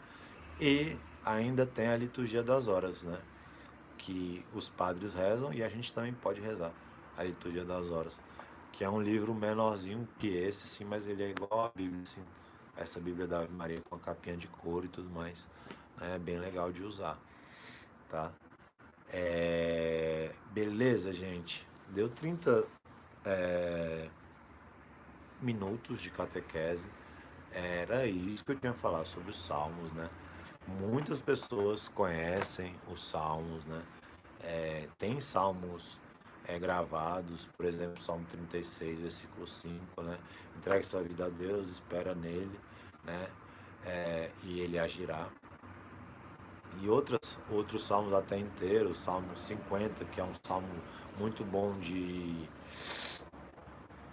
E 0.60 0.96
ainda 1.24 1.64
tem 1.64 1.88
a 1.88 1.96
liturgia 1.96 2.42
das 2.42 2.68
horas, 2.68 3.02
né? 3.02 3.18
Que 3.96 4.44
os 4.54 4.68
padres 4.68 5.14
rezam 5.14 5.52
e 5.52 5.62
a 5.62 5.68
gente 5.68 5.92
também 5.92 6.12
pode 6.12 6.40
rezar 6.40 6.72
a 7.16 7.24
liturgia 7.24 7.64
das 7.64 7.90
horas, 7.90 8.20
que 8.70 8.84
é 8.84 8.90
um 8.90 9.00
livro 9.00 9.34
menorzinho 9.34 10.06
que 10.18 10.28
esse, 10.28 10.68
sim, 10.68 10.84
mas 10.84 11.08
ele 11.08 11.22
é 11.22 11.30
igual 11.30 11.64
à 11.64 11.70
Bíblia, 11.74 12.02
assim 12.02 12.22
essa 12.76 13.00
Bíblia 13.00 13.26
da 13.26 13.40
Ave 13.40 13.52
Maria 13.52 13.80
com 13.88 13.96
a 13.96 13.98
capinha 13.98 14.36
de 14.36 14.46
couro 14.48 14.86
e 14.86 14.88
tudo 14.88 15.08
mais. 15.10 15.48
Né? 15.98 16.14
É 16.14 16.18
bem 16.18 16.38
legal 16.38 16.70
de 16.70 16.82
usar. 16.82 17.18
tá? 18.08 18.30
É, 19.12 20.32
beleza, 20.50 21.12
gente. 21.12 21.66
Deu 21.88 22.08
30 22.08 22.64
é, 23.24 24.08
minutos 25.40 26.00
de 26.00 26.10
catequese. 26.10 26.88
Era 27.52 28.06
isso 28.06 28.44
que 28.44 28.52
eu 28.52 28.58
tinha 28.58 28.72
a 28.72 28.74
falar 28.74 29.04
sobre 29.04 29.30
os 29.30 29.42
salmos, 29.42 29.90
né? 29.92 30.10
Muitas 30.66 31.20
pessoas 31.20 31.88
conhecem 31.88 32.74
os 32.92 33.08
salmos, 33.08 33.64
né? 33.64 33.82
É, 34.40 34.88
tem 34.98 35.20
salmos 35.20 35.98
é, 36.48 36.58
gravados, 36.58 37.48
por 37.56 37.66
exemplo, 37.66 38.02
Salmo 38.02 38.24
36, 38.26 39.00
versículo 39.00 39.46
5, 39.46 40.02
né? 40.02 40.18
Entregue 40.56 40.84
sua 40.84 41.02
vida 41.02 41.26
a 41.26 41.28
Deus, 41.28 41.68
espera 41.68 42.14
nele, 42.14 42.58
né? 43.04 43.28
É, 43.84 44.30
e 44.42 44.60
ele 44.60 44.78
agirá. 44.78 45.28
E 46.80 46.88
outras, 46.88 47.38
outros 47.50 47.86
salmos 47.86 48.12
até 48.12 48.38
inteiros, 48.38 48.98
Salmo 48.98 49.36
50, 49.36 50.04
que 50.06 50.20
é 50.20 50.24
um 50.24 50.34
salmo 50.46 50.68
muito 51.18 51.42
bom 51.42 51.78
de 51.78 52.48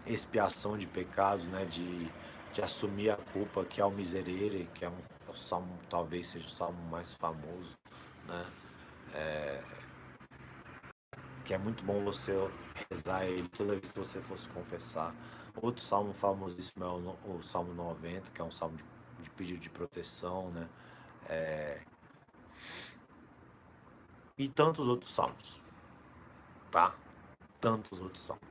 expiação 0.05 0.77
de 0.77 0.87
pecados, 0.87 1.47
né? 1.47 1.65
De, 1.65 2.09
de 2.51 2.61
assumir 2.61 3.09
a 3.09 3.17
culpa, 3.17 3.65
que 3.65 3.81
é 3.81 3.85
o 3.85 3.91
miserere, 3.91 4.69
que 4.73 4.85
é, 4.85 4.89
um, 4.89 4.97
é 5.27 5.31
o 5.31 5.35
salmo, 5.35 5.77
talvez 5.89 6.27
seja 6.27 6.47
o 6.47 6.49
salmo 6.49 6.81
mais 6.89 7.13
famoso, 7.13 7.77
né? 8.27 8.45
É, 9.13 9.61
que 11.43 11.53
é 11.53 11.57
muito 11.57 11.83
bom 11.83 12.03
você 12.03 12.33
rezar 12.89 13.25
ele 13.25 13.47
toda 13.49 13.73
vez 13.73 13.91
que 13.91 13.99
você 13.99 14.21
fosse 14.21 14.47
confessar. 14.49 15.13
Outro 15.61 15.83
salmo 15.83 16.13
famosíssimo 16.13 16.83
é 16.83 16.87
o, 16.87 17.37
o 17.37 17.43
Salmo 17.43 17.73
90, 17.73 18.31
que 18.31 18.41
é 18.41 18.43
um 18.43 18.51
salmo 18.51 18.77
de, 18.77 18.83
de 19.23 19.29
pedido 19.31 19.59
de 19.59 19.69
proteção, 19.69 20.49
né? 20.51 20.67
É... 21.29 21.81
E 24.37 24.49
tantos 24.49 24.87
outros 24.87 25.13
salmos, 25.13 25.61
tá? 26.71 26.95
Tantos 27.61 28.01
outros 28.01 28.23
salmos. 28.23 28.43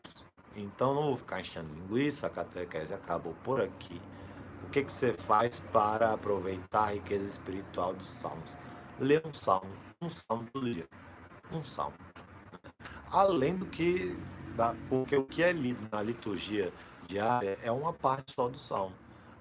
Então 0.55 0.95
não 0.95 1.03
vou 1.05 1.17
ficar 1.17 1.41
enchendo 1.41 1.73
linguiça, 1.75 2.27
a 2.27 2.31
catequese 2.31 2.95
acabou 2.95 3.35
por 3.43 3.61
aqui. 3.61 4.01
O 4.65 4.71
que, 4.71 4.85
que 4.85 4.93
você 4.93 5.13
faz 5.15 5.59
para 5.73 6.13
aproveitar 6.13 6.85
a 6.85 6.93
riqueza 6.93 7.27
espiritual 7.27 7.95
dos 7.95 8.09
salmos? 8.09 8.57
Lê 9.01 9.21
um 9.27 9.33
salmo, 9.33 9.73
um 10.01 10.09
salmo 10.09 10.49
todo 10.53 10.73
dia. 10.73 10.87
Um 11.51 11.65
salmo 11.65 11.97
além 13.13 13.55
do 13.57 13.67
que, 13.67 14.17
da, 14.57 14.75
porque 14.89 15.15
o 15.15 15.25
que 15.25 15.43
é 15.43 15.53
lido 15.53 15.87
na 15.93 16.03
liturgia 16.03 16.73
diária 17.07 17.59
é 17.63 17.71
uma 17.71 17.93
parte 17.93 18.33
só 18.33 18.49
do 18.49 18.59
salmo. 18.59 18.95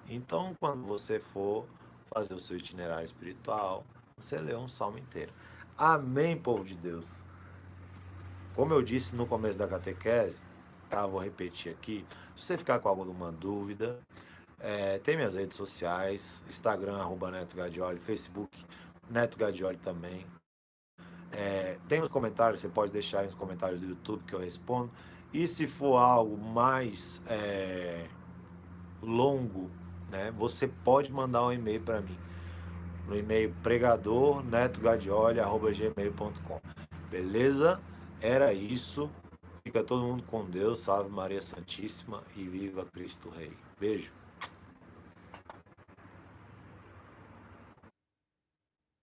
Então, 0.08 0.54
quando 0.60 0.84
você 0.84 1.18
for 1.18 1.66
fazer 2.14 2.34
o 2.34 2.38
seu 2.38 2.58
itinerário 2.58 3.04
espiritual, 3.04 3.84
você 4.16 4.38
lê 4.38 4.54
um 4.54 4.68
salmo 4.68 4.98
inteiro. 4.98 5.32
Amém, 5.76 6.36
povo 6.36 6.64
de 6.64 6.74
Deus. 6.76 7.22
Como 8.54 8.74
eu 8.74 8.82
disse 8.82 9.16
no 9.16 9.26
começo 9.26 9.58
da 9.58 9.66
catequese, 9.66 10.40
tá, 10.90 11.06
vou 11.06 11.20
repetir 11.20 11.72
aqui. 11.72 12.04
Se 12.36 12.44
você 12.44 12.58
ficar 12.58 12.78
com 12.80 12.90
alguma 12.90 13.32
dúvida, 13.32 13.98
é, 14.60 14.98
tem 14.98 15.16
minhas 15.16 15.34
redes 15.34 15.56
sociais, 15.56 16.42
Instagram, 16.46 16.98
arroba 16.98 17.30
Neto 17.30 17.56
Gadioli, 17.56 17.98
Facebook, 17.98 18.64
Neto 19.08 19.38
Gadioli 19.38 19.78
também. 19.78 20.26
É, 21.32 21.76
tem 21.88 22.00
nos 22.00 22.08
comentários, 22.08 22.60
você 22.60 22.68
pode 22.68 22.92
deixar 22.92 23.20
aí 23.20 23.26
nos 23.26 23.34
comentários 23.34 23.80
do 23.80 23.86
YouTube 23.86 24.22
que 24.26 24.34
eu 24.34 24.38
respondo. 24.38 24.90
E 25.32 25.48
se 25.48 25.66
for 25.66 25.96
algo 25.96 26.36
mais 26.36 27.22
é, 27.26 28.04
longo, 29.00 29.70
né, 30.10 30.30
você 30.36 30.68
pode 30.68 31.10
mandar 31.10 31.46
um 31.46 31.52
e-mail 31.52 31.80
para 31.80 32.02
mim. 32.02 32.18
No 33.08 33.18
e-mail 33.18 33.54
pregadornetogadioli.gmail.com 33.62 36.60
Beleza? 37.10 37.80
Era 38.20 38.52
isso. 38.52 39.10
Fica 39.64 39.82
todo 39.82 40.02
mundo 40.02 40.22
com 40.24 40.44
Deus. 40.44 40.80
Salve 40.80 41.10
Maria 41.10 41.40
Santíssima 41.42 42.22
e 42.36 42.44
viva 42.44 42.84
Cristo 42.84 43.28
Rei. 43.30 43.52
Beijo. 43.80 44.21